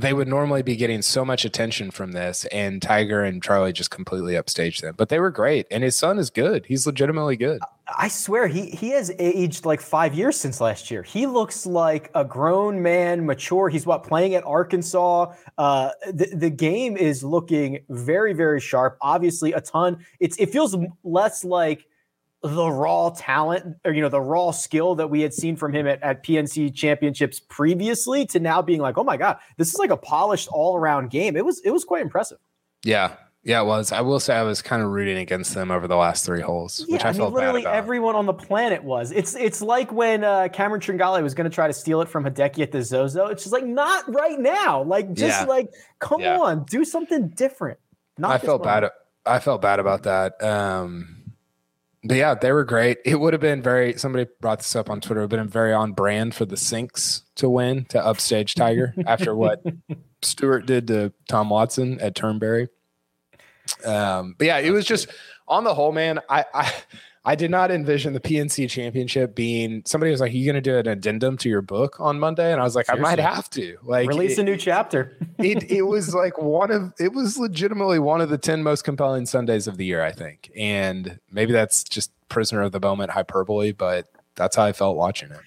they 0.00 0.12
would 0.12 0.28
normally 0.28 0.62
be 0.62 0.76
getting 0.76 1.02
so 1.02 1.24
much 1.24 1.44
attention 1.44 1.90
from 1.90 2.12
this, 2.12 2.44
and 2.46 2.80
Tiger 2.80 3.22
and 3.22 3.42
Charlie 3.42 3.72
just 3.72 3.90
completely 3.90 4.34
upstaged 4.34 4.82
them. 4.82 4.94
But 4.96 5.08
they 5.08 5.18
were 5.18 5.30
great, 5.30 5.66
and 5.70 5.82
his 5.82 5.96
son 5.96 6.18
is 6.18 6.30
good. 6.30 6.66
He's 6.66 6.86
legitimately 6.86 7.36
good. 7.36 7.60
I 7.96 8.08
swear 8.08 8.48
he 8.48 8.70
he 8.70 8.90
has 8.90 9.12
aged 9.18 9.64
like 9.64 9.80
five 9.80 10.14
years 10.14 10.36
since 10.36 10.60
last 10.60 10.90
year. 10.90 11.02
He 11.02 11.26
looks 11.26 11.66
like 11.66 12.10
a 12.14 12.24
grown 12.24 12.82
man, 12.82 13.24
mature. 13.24 13.68
He's 13.68 13.86
what 13.86 14.02
playing 14.02 14.34
at 14.34 14.44
Arkansas. 14.44 15.32
Uh, 15.56 15.90
the 16.06 16.34
the 16.34 16.50
game 16.50 16.96
is 16.96 17.22
looking 17.22 17.80
very 17.88 18.32
very 18.32 18.60
sharp. 18.60 18.98
Obviously, 19.00 19.52
a 19.52 19.60
ton. 19.60 20.04
It's 20.20 20.36
it 20.38 20.50
feels 20.50 20.76
less 21.04 21.44
like 21.44 21.86
the 22.54 22.70
raw 22.70 23.10
talent 23.10 23.76
or 23.84 23.92
you 23.92 24.00
know 24.00 24.08
the 24.08 24.20
raw 24.20 24.50
skill 24.50 24.94
that 24.94 25.08
we 25.08 25.20
had 25.20 25.34
seen 25.34 25.56
from 25.56 25.72
him 25.72 25.86
at, 25.86 26.02
at 26.02 26.22
PNC 26.24 26.74
championships 26.74 27.40
previously 27.40 28.26
to 28.26 28.40
now 28.40 28.62
being 28.62 28.80
like 28.80 28.98
oh 28.98 29.04
my 29.04 29.16
god 29.16 29.38
this 29.56 29.68
is 29.68 29.78
like 29.78 29.90
a 29.90 29.96
polished 29.96 30.48
all-around 30.48 31.10
game. 31.10 31.36
It 31.36 31.44
was 31.44 31.60
it 31.64 31.70
was 31.70 31.84
quite 31.84 32.02
impressive. 32.02 32.38
Yeah. 32.84 33.14
Yeah 33.42 33.62
it 33.62 33.64
was. 33.64 33.92
I 33.92 34.00
will 34.00 34.20
say 34.20 34.34
i 34.34 34.42
was 34.42 34.60
kind 34.60 34.82
of 34.82 34.90
rooting 34.90 35.18
against 35.18 35.54
them 35.54 35.70
over 35.70 35.86
the 35.86 35.96
last 35.96 36.24
three 36.24 36.40
holes 36.40 36.84
yeah, 36.88 36.94
which 36.94 37.04
i, 37.04 37.08
I 37.08 37.12
mean, 37.12 37.20
felt 37.20 37.34
literally 37.34 37.66
everyone 37.66 38.14
on 38.14 38.26
the 38.26 38.34
planet 38.34 38.82
was. 38.82 39.12
It's 39.12 39.34
it's 39.34 39.62
like 39.62 39.92
when 39.92 40.24
uh, 40.24 40.48
cameron 40.52 40.80
tringale 40.80 41.22
was 41.22 41.34
going 41.34 41.48
to 41.48 41.54
try 41.54 41.66
to 41.66 41.74
steal 41.74 42.00
it 42.00 42.08
from 42.08 42.24
hideki 42.24 42.62
at 42.62 42.72
the 42.72 42.82
zozo. 42.82 43.26
It's 43.26 43.44
just 43.44 43.52
like 43.52 43.64
not 43.64 44.12
right 44.12 44.38
now. 44.38 44.82
Like 44.82 45.12
just 45.12 45.42
yeah. 45.42 45.46
like 45.46 45.72
come 46.00 46.20
yeah. 46.20 46.38
on 46.38 46.64
do 46.64 46.84
something 46.84 47.28
different. 47.28 47.78
Not 48.18 48.30
i 48.30 48.38
felt 48.38 48.62
bad 48.62 48.90
I 49.26 49.40
felt 49.40 49.60
bad 49.60 49.80
about 49.80 50.04
that. 50.04 50.42
Um, 50.42 51.24
but 52.06 52.16
yeah, 52.16 52.34
they 52.34 52.52
were 52.52 52.64
great. 52.64 52.98
It 53.04 53.16
would 53.16 53.32
have 53.32 53.40
been 53.40 53.62
very. 53.62 53.98
Somebody 53.98 54.26
brought 54.40 54.58
this 54.58 54.76
up 54.76 54.90
on 54.90 55.00
Twitter. 55.00 55.20
It 55.20 55.24
would 55.24 55.38
have 55.38 55.46
been 55.46 55.52
very 55.52 55.72
on 55.72 55.92
brand 55.92 56.34
for 56.34 56.44
the 56.44 56.56
Cinks 56.56 57.22
to 57.36 57.48
win 57.48 57.84
to 57.86 58.04
upstage 58.04 58.54
Tiger 58.54 58.94
after 59.06 59.34
what 59.34 59.64
Stewart 60.22 60.66
did 60.66 60.86
to 60.88 61.12
Tom 61.28 61.50
Watson 61.50 62.00
at 62.00 62.14
Turnberry. 62.14 62.68
Um, 63.84 64.34
but 64.38 64.46
yeah, 64.46 64.58
it 64.58 64.70
was 64.70 64.84
just 64.84 65.08
on 65.48 65.64
the 65.64 65.74
whole, 65.74 65.92
man. 65.92 66.20
I, 66.28 66.44
I 66.54 66.72
I 67.26 67.34
did 67.34 67.50
not 67.50 67.72
envision 67.72 68.12
the 68.12 68.20
PNC 68.20 68.70
championship 68.70 69.34
being 69.34 69.82
somebody 69.84 70.12
was 70.12 70.20
like, 70.20 70.30
Are 70.32 70.36
you 70.36 70.46
gonna 70.46 70.60
do 70.60 70.78
an 70.78 70.86
addendum 70.86 71.36
to 71.38 71.48
your 71.48 71.60
book 71.60 71.96
on 71.98 72.20
Monday? 72.20 72.52
And 72.52 72.60
I 72.60 72.64
was 72.64 72.76
like, 72.76 72.86
Seriously? 72.86 73.04
I 73.04 73.10
might 73.10 73.18
have 73.18 73.50
to. 73.50 73.76
Like 73.82 74.08
release 74.08 74.38
it, 74.38 74.42
a 74.42 74.44
new 74.44 74.56
chapter. 74.56 75.18
it 75.38 75.68
it 75.68 75.82
was 75.82 76.14
like 76.14 76.38
one 76.38 76.70
of 76.70 76.92
it 77.00 77.12
was 77.12 77.36
legitimately 77.36 77.98
one 77.98 78.20
of 78.20 78.30
the 78.30 78.38
10 78.38 78.62
most 78.62 78.82
compelling 78.82 79.26
Sundays 79.26 79.66
of 79.66 79.76
the 79.76 79.84
year, 79.84 80.04
I 80.04 80.12
think. 80.12 80.52
And 80.56 81.18
maybe 81.32 81.52
that's 81.52 81.82
just 81.82 82.12
prisoner 82.28 82.62
of 82.62 82.70
the 82.70 82.80
moment 82.80 83.10
hyperbole, 83.10 83.72
but 83.72 84.06
that's 84.36 84.54
how 84.54 84.64
I 84.64 84.72
felt 84.72 84.96
watching 84.96 85.32
it. 85.32 85.40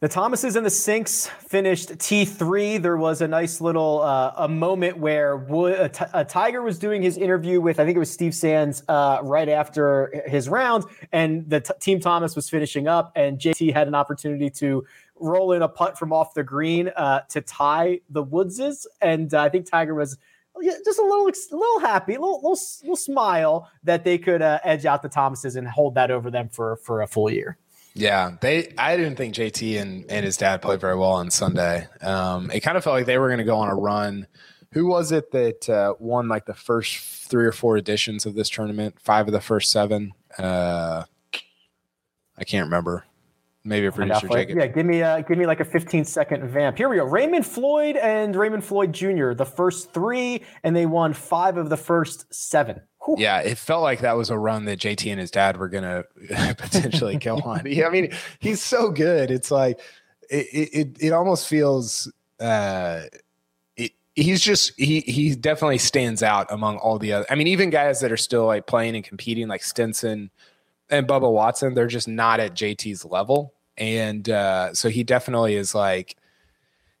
The 0.00 0.08
Thomases 0.08 0.56
and 0.56 0.64
the 0.64 0.70
Cinks 0.70 1.28
finished 1.28 1.90
T3. 1.90 2.80
There 2.80 2.96
was 2.96 3.20
a 3.20 3.28
nice 3.28 3.60
little 3.60 4.00
uh, 4.00 4.32
a 4.34 4.48
moment 4.48 4.96
where 4.96 5.36
Wood, 5.36 5.78
a, 5.78 5.90
t- 5.90 6.06
a 6.14 6.24
Tiger 6.24 6.62
was 6.62 6.78
doing 6.78 7.02
his 7.02 7.18
interview 7.18 7.60
with 7.60 7.78
I 7.78 7.84
think 7.84 7.96
it 7.96 7.98
was 7.98 8.10
Steve 8.10 8.34
Sands 8.34 8.82
uh, 8.88 9.18
right 9.22 9.50
after 9.50 10.22
his 10.26 10.48
round, 10.48 10.84
and 11.12 11.50
the 11.50 11.60
t- 11.60 11.74
Team 11.80 12.00
Thomas 12.00 12.34
was 12.34 12.48
finishing 12.48 12.88
up, 12.88 13.12
and 13.14 13.38
JT 13.38 13.74
had 13.74 13.88
an 13.88 13.94
opportunity 13.94 14.48
to 14.48 14.86
roll 15.16 15.52
in 15.52 15.60
a 15.60 15.68
putt 15.68 15.98
from 15.98 16.14
off 16.14 16.32
the 16.32 16.44
green 16.44 16.88
uh, 16.96 17.20
to 17.28 17.42
tie 17.42 18.00
the 18.08 18.24
Woodses, 18.24 18.86
and 19.02 19.34
uh, 19.34 19.42
I 19.42 19.50
think 19.50 19.70
Tiger 19.70 19.94
was 19.94 20.16
just 20.62 20.98
a 20.98 21.02
little, 21.02 21.28
a 21.28 21.54
little 21.54 21.80
happy, 21.80 22.14
a 22.14 22.20
little, 22.20 22.36
little, 22.36 22.58
little 22.80 22.96
smile 22.96 23.70
that 23.84 24.04
they 24.04 24.16
could 24.16 24.40
uh, 24.40 24.60
edge 24.64 24.86
out 24.86 25.02
the 25.02 25.10
Thomases 25.10 25.56
and 25.56 25.68
hold 25.68 25.94
that 25.96 26.10
over 26.10 26.30
them 26.30 26.48
for 26.48 26.76
for 26.76 27.02
a 27.02 27.06
full 27.06 27.30
year. 27.30 27.58
Yeah, 27.94 28.36
they. 28.40 28.72
I 28.78 28.96
didn't 28.96 29.16
think 29.16 29.34
JT 29.34 29.80
and, 29.80 30.04
and 30.10 30.24
his 30.24 30.36
dad 30.36 30.62
played 30.62 30.80
very 30.80 30.96
well 30.96 31.12
on 31.12 31.30
Sunday. 31.30 31.88
Um, 32.00 32.50
it 32.50 32.60
kind 32.60 32.76
of 32.76 32.84
felt 32.84 32.94
like 32.94 33.06
they 33.06 33.18
were 33.18 33.28
going 33.28 33.38
to 33.38 33.44
go 33.44 33.56
on 33.56 33.68
a 33.68 33.74
run. 33.74 34.26
Who 34.72 34.86
was 34.86 35.10
it 35.10 35.32
that 35.32 35.68
uh, 35.68 35.94
won 35.98 36.28
like 36.28 36.46
the 36.46 36.54
first 36.54 36.98
three 36.98 37.44
or 37.44 37.52
four 37.52 37.76
editions 37.76 38.26
of 38.26 38.34
this 38.34 38.48
tournament? 38.48 39.00
Five 39.00 39.26
of 39.26 39.32
the 39.32 39.40
first 39.40 39.72
seven. 39.72 40.12
Uh, 40.38 41.04
I 42.38 42.44
can't 42.44 42.66
remember. 42.66 43.04
Maybe 43.62 43.86
a 43.86 43.92
producer 43.92 44.26
Jacob. 44.28 44.56
Yeah, 44.56 44.68
give 44.68 44.86
me 44.86 45.02
a, 45.02 45.22
give 45.22 45.36
me 45.36 45.44
like 45.44 45.60
a 45.60 45.64
15 45.64 46.04
second 46.06 46.48
vamp. 46.48 46.78
Here 46.78 46.88
we 46.88 46.96
go. 46.96 47.04
Raymond 47.04 47.44
Floyd 47.44 47.96
and 47.96 48.34
Raymond 48.34 48.64
Floyd 48.64 48.92
Jr. 48.92 49.32
The 49.34 49.44
first 49.44 49.92
three, 49.92 50.42
and 50.62 50.74
they 50.74 50.86
won 50.86 51.12
five 51.12 51.58
of 51.58 51.68
the 51.68 51.76
first 51.76 52.32
seven. 52.32 52.80
Yeah, 53.18 53.40
it 53.40 53.58
felt 53.58 53.82
like 53.82 54.00
that 54.00 54.16
was 54.16 54.30
a 54.30 54.38
run 54.38 54.64
that 54.66 54.78
JT 54.78 55.10
and 55.10 55.20
his 55.20 55.30
dad 55.30 55.56
were 55.56 55.68
gonna 55.68 56.04
potentially 56.28 57.18
kill 57.18 57.42
on. 57.44 57.62
Yeah, 57.66 57.86
I 57.86 57.90
mean, 57.90 58.12
he's 58.38 58.62
so 58.62 58.90
good. 58.90 59.30
It's 59.30 59.50
like 59.50 59.80
it 60.28 60.46
it 60.52 60.96
it 61.00 61.12
almost 61.12 61.48
feels 61.48 62.10
uh 62.38 63.02
it, 63.76 63.92
he's 64.14 64.40
just 64.40 64.72
he 64.78 65.00
he 65.00 65.34
definitely 65.34 65.78
stands 65.78 66.22
out 66.22 66.46
among 66.50 66.78
all 66.78 66.98
the 66.98 67.12
other 67.12 67.26
I 67.30 67.34
mean, 67.34 67.48
even 67.48 67.70
guys 67.70 68.00
that 68.00 68.12
are 68.12 68.16
still 68.16 68.46
like 68.46 68.66
playing 68.66 68.94
and 68.94 69.04
competing 69.04 69.48
like 69.48 69.62
Stenson 69.62 70.30
and 70.88 71.06
Bubba 71.06 71.30
Watson, 71.30 71.74
they're 71.74 71.86
just 71.86 72.08
not 72.08 72.40
at 72.40 72.54
JT's 72.54 73.04
level. 73.04 73.54
And 73.76 74.28
uh 74.28 74.74
so 74.74 74.88
he 74.88 75.04
definitely 75.04 75.56
is 75.56 75.74
like 75.74 76.16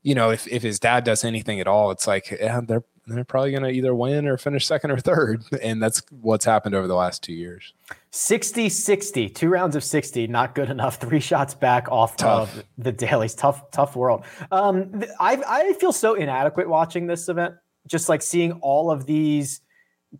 you 0.02 0.14
know, 0.14 0.30
if, 0.30 0.48
if 0.48 0.62
his 0.62 0.80
dad 0.80 1.04
does 1.04 1.24
anything 1.24 1.60
at 1.60 1.66
all, 1.68 1.90
it's 1.90 2.06
like 2.06 2.30
yeah, 2.30 2.60
they're 2.62 2.84
they're 3.16 3.24
probably 3.24 3.50
going 3.50 3.62
to 3.62 3.70
either 3.70 3.94
win 3.94 4.26
or 4.26 4.36
finish 4.36 4.66
second 4.66 4.90
or 4.90 4.98
third. 4.98 5.44
And 5.62 5.82
that's 5.82 6.02
what's 6.10 6.44
happened 6.44 6.74
over 6.74 6.86
the 6.86 6.94
last 6.94 7.22
two 7.22 7.34
years. 7.34 7.74
60 8.10 8.68
60, 8.68 9.28
two 9.28 9.48
rounds 9.48 9.76
of 9.76 9.84
60, 9.84 10.26
not 10.26 10.54
good 10.54 10.70
enough. 10.70 10.96
Three 10.96 11.20
shots 11.20 11.54
back 11.54 11.88
off 11.90 12.16
tough. 12.16 12.56
of 12.56 12.64
the 12.78 12.92
Dalys. 12.92 13.36
Tough, 13.36 13.70
tough 13.70 13.94
world. 13.94 14.24
Um, 14.50 15.04
I, 15.20 15.42
I 15.46 15.72
feel 15.74 15.92
so 15.92 16.14
inadequate 16.14 16.68
watching 16.68 17.06
this 17.06 17.28
event, 17.28 17.54
just 17.86 18.08
like 18.08 18.22
seeing 18.22 18.52
all 18.62 18.90
of 18.90 19.06
these 19.06 19.60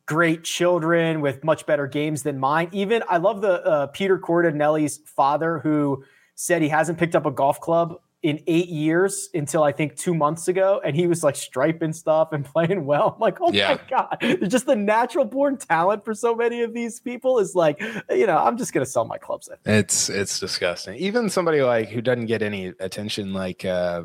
great 0.07 0.44
children 0.44 1.20
with 1.20 1.42
much 1.42 1.66
better 1.66 1.87
games 1.87 2.22
than 2.22 2.38
mine. 2.38 2.68
Even 2.72 3.03
I 3.09 3.16
love 3.16 3.40
the 3.40 3.64
uh, 3.64 3.87
Peter 3.88 4.18
Cordinelli's 4.18 4.98
father 4.98 5.59
who 5.59 6.05
said 6.35 6.62
he 6.62 6.68
hasn't 6.68 6.98
picked 6.98 7.16
up 7.16 7.26
a 7.26 7.31
golf 7.31 7.61
club 7.61 7.96
in 8.23 8.43
eight 8.47 8.69
years 8.69 9.31
until 9.33 9.63
I 9.63 9.73
think 9.73 9.97
two 9.97 10.15
months 10.15 10.49
ago, 10.49 10.81
and 10.85 10.95
he 10.95 11.07
was 11.07 11.25
like 11.25 11.37
striping 11.37 11.93
stuff 11.93 12.33
and 12.33 12.45
playing 12.53 12.85
well. 12.85 13.15
I'm 13.15 13.21
like, 13.21 13.39
oh 13.41 13.53
yeah. 13.53 13.79
my 13.79 13.81
god, 13.89 14.49
just 14.51 14.67
the 14.67 14.77
natural 14.77 15.25
born 15.25 15.57
talent 15.57 16.05
for 16.05 16.15
so 16.15 16.35
many 16.35 16.63
of 16.63 16.75
these 16.75 17.01
people 17.01 17.39
is 17.39 17.55
like, 17.55 17.81
you 18.11 18.27
know, 18.27 18.37
I'm 18.37 18.57
just 18.57 18.73
gonna 18.73 18.87
sell 18.87 19.05
my 19.05 19.19
clubs. 19.19 19.49
It's 19.65 20.11
it's 20.11 20.39
disgusting. 20.39 20.97
Even 20.97 21.31
somebody 21.31 21.63
like 21.63 21.89
who 21.89 22.03
doesn't 22.03 22.27
get 22.27 22.43
any 22.43 22.67
attention, 22.81 23.33
like 23.33 23.65
uh, 23.65 24.05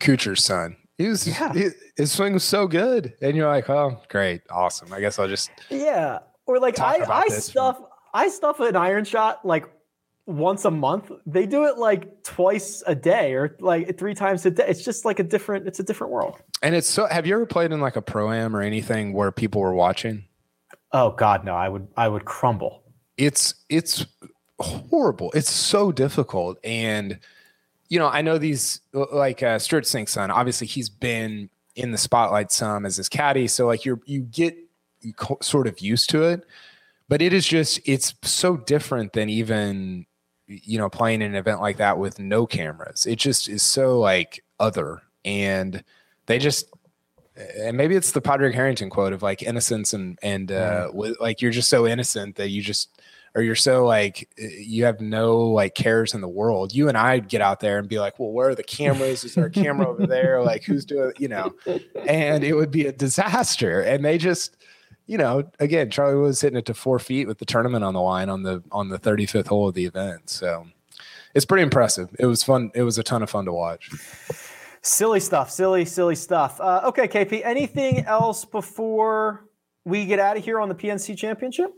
Kuchar's 0.00 0.44
son. 0.44 0.76
He 0.98 1.08
was 1.08 1.26
yeah. 1.26 1.52
he, 1.52 1.68
his 1.96 2.12
swing 2.12 2.34
was 2.34 2.44
so 2.44 2.66
good, 2.66 3.14
and 3.20 3.36
you're 3.36 3.48
like, 3.48 3.68
oh, 3.68 4.00
great, 4.08 4.42
awesome. 4.50 4.92
I 4.92 5.00
guess 5.00 5.18
I'll 5.18 5.28
just 5.28 5.50
yeah. 5.70 6.20
Or 6.46 6.58
like 6.58 6.78
I 6.78 6.98
I 7.08 7.28
stuff 7.28 7.80
I 8.12 8.28
stuff 8.28 8.60
an 8.60 8.76
iron 8.76 9.04
shot 9.04 9.44
like 9.44 9.66
once 10.26 10.64
a 10.64 10.70
month. 10.70 11.10
They 11.26 11.46
do 11.46 11.64
it 11.64 11.78
like 11.78 12.22
twice 12.22 12.82
a 12.86 12.94
day 12.94 13.34
or 13.34 13.56
like 13.60 13.98
three 13.98 14.14
times 14.14 14.44
a 14.46 14.50
day. 14.50 14.64
It's 14.66 14.84
just 14.84 15.04
like 15.04 15.18
a 15.18 15.22
different. 15.22 15.66
It's 15.66 15.80
a 15.80 15.82
different 15.82 16.12
world. 16.12 16.36
And 16.62 16.74
it's 16.74 16.88
so. 16.88 17.06
Have 17.06 17.26
you 17.26 17.34
ever 17.34 17.46
played 17.46 17.72
in 17.72 17.80
like 17.80 17.96
a 17.96 18.02
pro 18.02 18.32
am 18.32 18.56
or 18.56 18.62
anything 18.62 19.12
where 19.12 19.32
people 19.32 19.60
were 19.60 19.74
watching? 19.74 20.24
Oh 20.92 21.10
God, 21.10 21.44
no! 21.44 21.54
I 21.54 21.68
would. 21.68 21.88
I 21.96 22.08
would 22.08 22.24
crumble. 22.24 22.82
It's 23.16 23.54
it's 23.68 24.06
horrible. 24.58 25.30
It's 25.32 25.50
so 25.50 25.92
difficult, 25.92 26.58
and 26.64 27.18
you 27.88 27.98
know 27.98 28.08
I 28.08 28.22
know 28.22 28.38
these 28.38 28.80
like 28.92 29.42
uh, 29.42 29.58
Stewart 29.58 29.86
Cink's 29.86 30.12
son. 30.12 30.30
Obviously, 30.30 30.66
he's 30.66 30.88
been 30.88 31.50
in 31.74 31.90
the 31.90 31.98
spotlight 31.98 32.52
some 32.52 32.86
as 32.86 32.96
his 32.96 33.08
caddy, 33.08 33.48
so 33.48 33.66
like 33.66 33.84
you're 33.84 34.00
you 34.06 34.22
get 34.22 34.56
sort 35.42 35.66
of 35.66 35.80
used 35.80 36.08
to 36.08 36.22
it 36.22 36.46
but 37.08 37.20
it 37.22 37.32
is 37.32 37.46
just 37.46 37.80
it's 37.84 38.14
so 38.22 38.56
different 38.56 39.12
than 39.12 39.28
even 39.28 40.06
you 40.46 40.78
know, 40.78 40.88
playing 40.88 41.22
an 41.22 41.34
event 41.34 41.60
like 41.60 41.78
that 41.78 41.98
with 41.98 42.18
no 42.18 42.46
cameras. 42.46 43.06
It 43.06 43.16
just 43.16 43.48
is 43.48 43.62
so 43.62 43.98
like 43.98 44.44
other. 44.60 45.02
And 45.24 45.82
they 46.26 46.38
just 46.38 46.70
and 47.36 47.76
maybe 47.76 47.96
it's 47.96 48.12
the 48.12 48.20
Padraig 48.20 48.54
Harrington 48.54 48.90
quote 48.90 49.12
of 49.12 49.22
like 49.22 49.42
innocence 49.42 49.92
and 49.92 50.18
and 50.22 50.52
uh 50.52 50.90
with, 50.92 51.18
like 51.20 51.42
you're 51.42 51.50
just 51.50 51.70
so 51.70 51.86
innocent 51.86 52.36
that 52.36 52.50
you 52.50 52.62
just 52.62 53.00
or 53.34 53.42
you're 53.42 53.56
so 53.56 53.84
like 53.84 54.28
you 54.38 54.84
have 54.84 55.00
no 55.00 55.38
like 55.38 55.74
cares 55.74 56.14
in 56.14 56.20
the 56.20 56.28
world. 56.28 56.72
You 56.72 56.88
and 56.88 56.96
I'd 56.96 57.28
get 57.28 57.40
out 57.40 57.58
there 57.58 57.78
and 57.78 57.88
be 57.88 57.98
like, 57.98 58.18
well, 58.18 58.30
where 58.30 58.50
are 58.50 58.54
the 58.54 58.62
cameras? 58.62 59.24
Is 59.24 59.34
there 59.34 59.46
a 59.46 59.50
camera 59.50 59.88
over 59.88 60.06
there? 60.06 60.42
Like 60.42 60.62
who's 60.64 60.84
doing 60.84 61.12
you 61.18 61.28
know? 61.28 61.54
And 62.06 62.44
it 62.44 62.54
would 62.54 62.70
be 62.70 62.86
a 62.86 62.92
disaster. 62.92 63.80
And 63.80 64.04
they 64.04 64.18
just 64.18 64.56
you 65.06 65.18
know, 65.18 65.44
again, 65.60 65.90
Charlie 65.90 66.20
was 66.20 66.40
hitting 66.40 66.58
it 66.58 66.66
to 66.66 66.74
four 66.74 66.98
feet 66.98 67.26
with 67.26 67.38
the 67.38 67.44
tournament 67.44 67.84
on 67.84 67.94
the 67.94 68.00
line 68.00 68.30
on 68.30 68.42
the 68.42 68.62
on 68.72 68.88
the 68.88 68.98
35th 68.98 69.48
hole 69.48 69.68
of 69.68 69.74
the 69.74 69.84
event. 69.84 70.30
So 70.30 70.66
it's 71.34 71.44
pretty 71.44 71.62
impressive. 71.62 72.14
It 72.18 72.26
was 72.26 72.42
fun. 72.42 72.70
It 72.74 72.82
was 72.82 72.98
a 72.98 73.02
ton 73.02 73.22
of 73.22 73.30
fun 73.30 73.44
to 73.44 73.52
watch. 73.52 73.90
Silly 74.82 75.20
stuff. 75.20 75.50
Silly, 75.50 75.84
silly 75.84 76.14
stuff. 76.14 76.60
Uh, 76.60 76.82
okay, 76.84 77.08
KP. 77.08 77.42
Anything 77.44 78.00
else 78.00 78.44
before 78.44 79.44
we 79.84 80.06
get 80.06 80.18
out 80.18 80.36
of 80.36 80.44
here 80.44 80.60
on 80.60 80.68
the 80.68 80.74
PNC 80.74 81.16
Championship? 81.16 81.74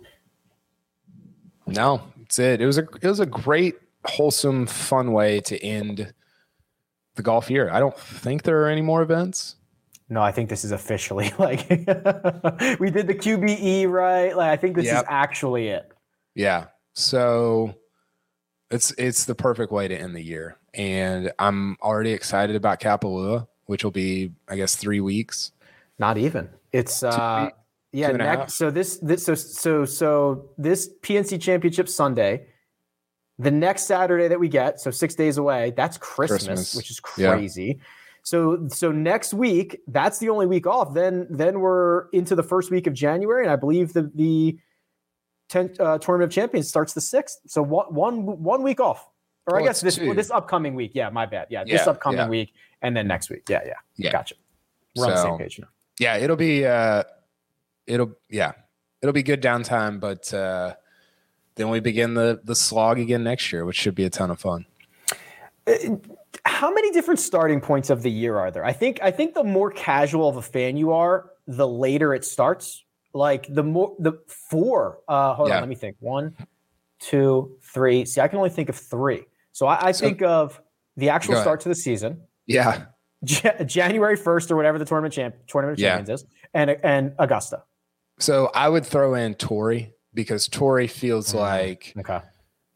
No, 1.67 2.03
that's 2.19 2.39
it. 2.39 2.61
It 2.61 2.67
was 2.67 2.79
a 2.79 2.87
it 3.03 3.09
was 3.09 3.21
a 3.21 3.27
great, 3.27 3.75
wholesome, 4.05 4.67
fun 4.67 5.13
way 5.13 5.41
to 5.41 5.63
end 5.65 6.13
the 7.17 7.23
golf 7.23 7.51
year. 7.51 7.71
I 7.71 7.81
don't 7.81 7.99
think 7.99 8.45
there 8.45 8.63
are 8.63 8.69
any 8.69 8.83
more 8.83 9.03
events 9.03 9.57
no, 10.09 10.23
I 10.23 10.31
think 10.33 10.49
this 10.49 10.65
is 10.65 10.73
officially 10.73 11.33
like 11.39 11.69
we 11.69 12.91
did 12.91 13.07
the 13.07 13.15
QBE 13.15 13.89
right. 13.89 14.37
Like 14.37 14.51
I 14.51 14.57
think 14.57 14.77
this 14.77 14.87
yep. 14.87 14.99
is 14.99 15.05
actually 15.09 15.69
it. 15.69 15.93
Yeah. 16.35 16.67
So 16.95 17.75
it's 18.71 18.93
it's 18.99 19.25
the 19.25 19.35
perfect 19.35 19.73
way 19.73 19.89
to 19.89 19.97
end 19.97 20.15
the 20.15 20.23
year, 20.23 20.59
and 20.75 21.33
I'm 21.39 21.77
already 21.83 22.13
excited 22.13 22.57
about 22.57 22.81
Kapalua, 22.81 23.49
which 23.67 23.85
will 23.85 23.91
be 23.91 24.33
I 24.49 24.57
guess 24.57 24.77
three 24.77 25.01
weeks. 25.01 25.53
Not 25.99 26.19
even. 26.19 26.51
It's 26.73 27.03
uh 27.03 27.51
yeah. 27.93 28.13
Next, 28.13 28.55
so 28.55 28.71
this 28.71 28.99
this 28.99 29.25
so 29.25 29.35
so 29.35 29.85
so 29.85 30.51
this 30.57 30.91
PNC 31.03 31.41
Championship 31.41 31.89
Sunday. 31.89 32.47
The 33.39 33.51
next 33.51 33.83
Saturday 33.83 34.29
that 34.29 34.41
we 34.41 34.49
get, 34.49 34.81
so 34.81 34.91
six 34.91 35.15
days 35.15 35.37
away, 35.37 35.75
that's 35.77 35.99
Christmas, 35.99 36.47
Christmas. 36.47 36.75
which 36.75 36.91
is 36.91 37.01
crazy. 37.01 37.77
Yeah. 37.77 37.85
So 38.27 38.67
so 38.67 38.91
next 38.91 39.35
week, 39.35 39.81
that's 39.87 40.19
the 40.19 40.31
only 40.31 40.47
week 40.47 40.67
off. 40.67 40.95
Then 40.95 41.29
then 41.31 41.61
we're 41.61 42.09
into 42.09 42.35
the 42.35 42.43
first 42.43 42.73
week 42.73 42.89
of 42.89 42.93
January, 42.93 43.45
and 43.45 43.53
I 43.53 43.55
believe 43.55 43.93
the 43.93 44.11
the 44.17 44.59
10, 45.49 45.77
uh, 45.79 45.99
tournament 45.99 46.33
of 46.33 46.35
champions 46.35 46.69
starts 46.69 46.93
the 46.93 47.01
sixth. 47.01 47.39
So 47.47 47.63
one 47.63 47.95
one 47.95 48.43
one 48.43 48.65
week 48.65 48.81
off, 48.81 49.09
or 49.47 49.61
I 49.61 49.63
guess 49.63 49.81
this 49.81 49.95
this 49.95 50.33
upcoming 50.33 50.75
week. 50.75 50.91
Yeah, 50.93 51.09
my 51.09 51.25
bad. 51.25 51.47
Yeah, 51.51 51.63
this 51.63 51.83
yeah, 51.87 51.91
upcoming 51.93 52.19
yeah. 52.19 52.29
week, 52.29 52.53
and 52.83 52.97
then 52.97 53.07
next 53.07 53.31
week. 53.31 53.45
Yeah, 53.49 53.61
yeah, 53.65 53.75
yeah. 53.95 54.11
Gotcha. 54.11 54.35
We're 54.97 55.05
so, 55.05 55.11
on 55.11 55.15
the 55.15 55.23
same 55.23 55.39
page 55.39 55.59
now. 55.61 55.69
Yeah, 56.01 56.17
it'll 56.17 56.35
be. 56.37 56.67
uh 56.67 57.05
It'll 57.87 58.11
yeah. 58.29 58.55
it'll 59.01 59.13
be 59.13 59.23
good 59.23 59.41
downtime, 59.41 60.01
but 60.01 60.35
uh, 60.35 60.75
then 61.55 61.69
we 61.69 61.79
begin 61.79 62.15
the 62.15 62.41
the 62.43 62.57
slog 62.57 62.99
again 62.99 63.23
next 63.23 63.53
year, 63.53 63.65
which 63.65 63.77
should 63.77 63.95
be 63.95 64.03
a 64.03 64.11
ton 64.11 64.33
of 64.33 64.41
fun. 64.41 64.67
Uh, 65.65 65.97
how 66.45 66.73
many 66.73 66.91
different 66.91 67.21
starting 67.21 67.61
points 67.61 67.91
of 67.91 68.03
the 68.03 68.11
year 68.11 68.37
are 68.39 68.51
there? 68.51 68.65
I 68.65 68.73
think 68.73 68.99
I 69.03 69.11
think 69.11 69.35
the 69.35 69.45
more 69.45 69.71
casual 69.71 70.29
of 70.29 70.37
a 70.37 70.43
fan 70.43 70.77
you 70.77 70.93
are, 70.93 71.31
the 71.47 71.67
later 71.67 72.15
it 72.15 72.25
starts. 72.25 72.85
Like 73.13 73.47
the 73.49 73.63
more 73.63 73.95
the 73.99 74.13
four. 74.27 74.99
Uh, 75.09 75.35
hold 75.35 75.49
yeah. 75.49 75.57
on, 75.57 75.63
let 75.63 75.69
me 75.69 75.75
think. 75.75 75.97
One, 76.01 76.37
two, 76.99 77.57
three. 77.63 78.05
See, 78.05 78.21
I 78.21 78.29
can 78.29 78.39
only 78.39 78.51
think 78.51 78.69
of 78.69 78.77
three. 78.77 79.25
So 79.53 79.67
I, 79.67 79.87
I 79.87 79.93
so, 79.93 80.05
think 80.07 80.23
of 80.23 80.61
the 80.97 81.09
actual 81.09 81.37
start 81.37 81.61
to 81.61 81.69
the 81.69 81.75
season. 81.75 82.23
Yeah. 82.47 82.87
J- 83.25 83.65
January 83.65 84.17
first 84.17 84.51
or 84.51 84.57
whatever 84.57 84.79
the 84.79 84.85
tournament 84.85 85.15
champ 85.15 85.35
tournament 85.47 85.79
yeah. 85.79 85.97
champions 85.97 86.21
is, 86.21 86.29
and 86.53 86.71
and 86.83 87.15
Augusta. 87.19 87.63
So 88.19 88.51
I 88.55 88.69
would 88.69 88.85
throw 88.85 89.15
in 89.15 89.35
Torrey 89.35 89.95
because 90.15 90.49
Torrey 90.49 90.87
feels 90.87 91.29
mm-hmm. 91.29 91.39
like 91.39 91.95
okay. 91.99 92.21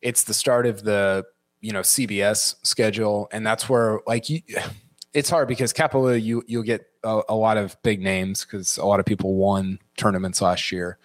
it's 0.00 0.24
the 0.24 0.34
start 0.34 0.66
of 0.66 0.82
the 0.82 1.24
you 1.60 1.72
know 1.72 1.80
CBS 1.80 2.56
schedule, 2.62 3.28
and 3.32 3.46
that's 3.46 3.68
where 3.68 4.00
like 4.06 4.28
you, 4.28 4.42
it's 5.14 5.30
hard 5.30 5.48
because 5.48 5.72
Kapalua 5.72 6.22
you 6.22 6.42
you'll 6.46 6.62
get 6.62 6.86
a, 7.04 7.22
a 7.28 7.34
lot 7.34 7.56
of 7.56 7.80
big 7.82 8.00
names 8.00 8.44
because 8.44 8.76
a 8.78 8.84
lot 8.84 9.00
of 9.00 9.06
people 9.06 9.34
won 9.34 9.78
tournaments 9.96 10.40
last 10.40 10.72
year. 10.72 10.98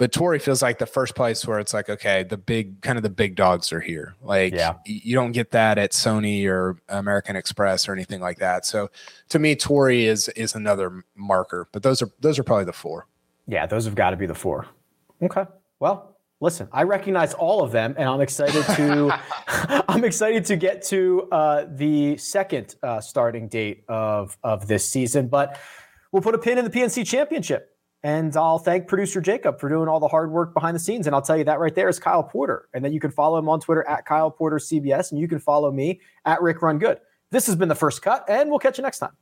But 0.00 0.12
Torrey 0.12 0.38
feels 0.38 0.62
like 0.62 0.78
the 0.78 0.86
first 0.86 1.14
place 1.14 1.46
where 1.46 1.58
it's 1.58 1.74
like, 1.74 1.90
okay, 1.90 2.22
the 2.22 2.38
big 2.38 2.80
kind 2.80 2.96
of 2.96 3.02
the 3.02 3.10
big 3.10 3.36
dogs 3.36 3.70
are 3.70 3.80
here. 3.80 4.14
Like 4.22 4.54
yeah. 4.54 4.76
you 4.86 5.14
don't 5.14 5.32
get 5.32 5.50
that 5.50 5.76
at 5.76 5.92
Sony 5.92 6.46
or 6.46 6.78
American 6.88 7.36
Express 7.36 7.86
or 7.86 7.92
anything 7.92 8.18
like 8.18 8.38
that. 8.38 8.64
So 8.64 8.90
to 9.28 9.38
me, 9.38 9.54
Torrey 9.54 10.06
is 10.06 10.28
is 10.30 10.54
another 10.54 11.04
marker. 11.16 11.68
But 11.70 11.82
those 11.82 12.00
are 12.00 12.10
those 12.18 12.38
are 12.38 12.42
probably 12.42 12.64
the 12.64 12.72
four. 12.72 13.08
Yeah, 13.46 13.66
those 13.66 13.84
have 13.84 13.94
got 13.94 14.10
to 14.10 14.16
be 14.16 14.24
the 14.24 14.34
four. 14.34 14.66
Okay. 15.22 15.44
Well, 15.80 16.09
listen, 16.40 16.68
I 16.72 16.82
recognize 16.82 17.34
all 17.34 17.62
of 17.62 17.72
them, 17.72 17.94
and 17.96 18.08
I'm 18.08 18.20
excited 18.20 18.64
to 18.76 19.20
I'm 19.88 20.04
excited 20.04 20.44
to 20.46 20.56
get 20.56 20.82
to 20.86 21.28
uh, 21.30 21.66
the 21.68 22.16
second 22.16 22.74
uh, 22.82 23.00
starting 23.00 23.48
date 23.48 23.84
of 23.88 24.36
of 24.42 24.66
this 24.66 24.86
season. 24.86 25.28
But 25.28 25.58
we'll 26.12 26.22
put 26.22 26.34
a 26.34 26.38
pin 26.38 26.58
in 26.58 26.64
the 26.64 26.70
PNC 26.70 27.06
Championship, 27.06 27.76
and 28.02 28.36
I'll 28.36 28.58
thank 28.58 28.88
producer 28.88 29.20
Jacob 29.20 29.60
for 29.60 29.68
doing 29.68 29.88
all 29.88 30.00
the 30.00 30.08
hard 30.08 30.30
work 30.30 30.54
behind 30.54 30.74
the 30.74 30.80
scenes. 30.80 31.06
And 31.06 31.14
I'll 31.14 31.22
tell 31.22 31.36
you 31.36 31.44
that 31.44 31.60
right 31.60 31.74
there 31.74 31.88
is 31.88 31.98
Kyle 31.98 32.22
Porter, 32.22 32.68
and 32.74 32.84
then 32.84 32.92
you 32.92 33.00
can 33.00 33.10
follow 33.10 33.38
him 33.38 33.48
on 33.48 33.60
Twitter 33.60 33.86
at 33.86 34.06
Kyle 34.06 34.30
Porter 34.30 34.56
CBS, 34.56 35.12
and 35.12 35.20
you 35.20 35.28
can 35.28 35.38
follow 35.38 35.70
me 35.70 36.00
at 36.24 36.40
Rick 36.42 36.62
Run 36.62 36.78
Good. 36.78 36.98
This 37.30 37.46
has 37.46 37.54
been 37.54 37.68
the 37.68 37.76
first 37.76 38.02
cut, 38.02 38.24
and 38.28 38.50
we'll 38.50 38.58
catch 38.58 38.78
you 38.78 38.82
next 38.82 38.98
time. 38.98 39.12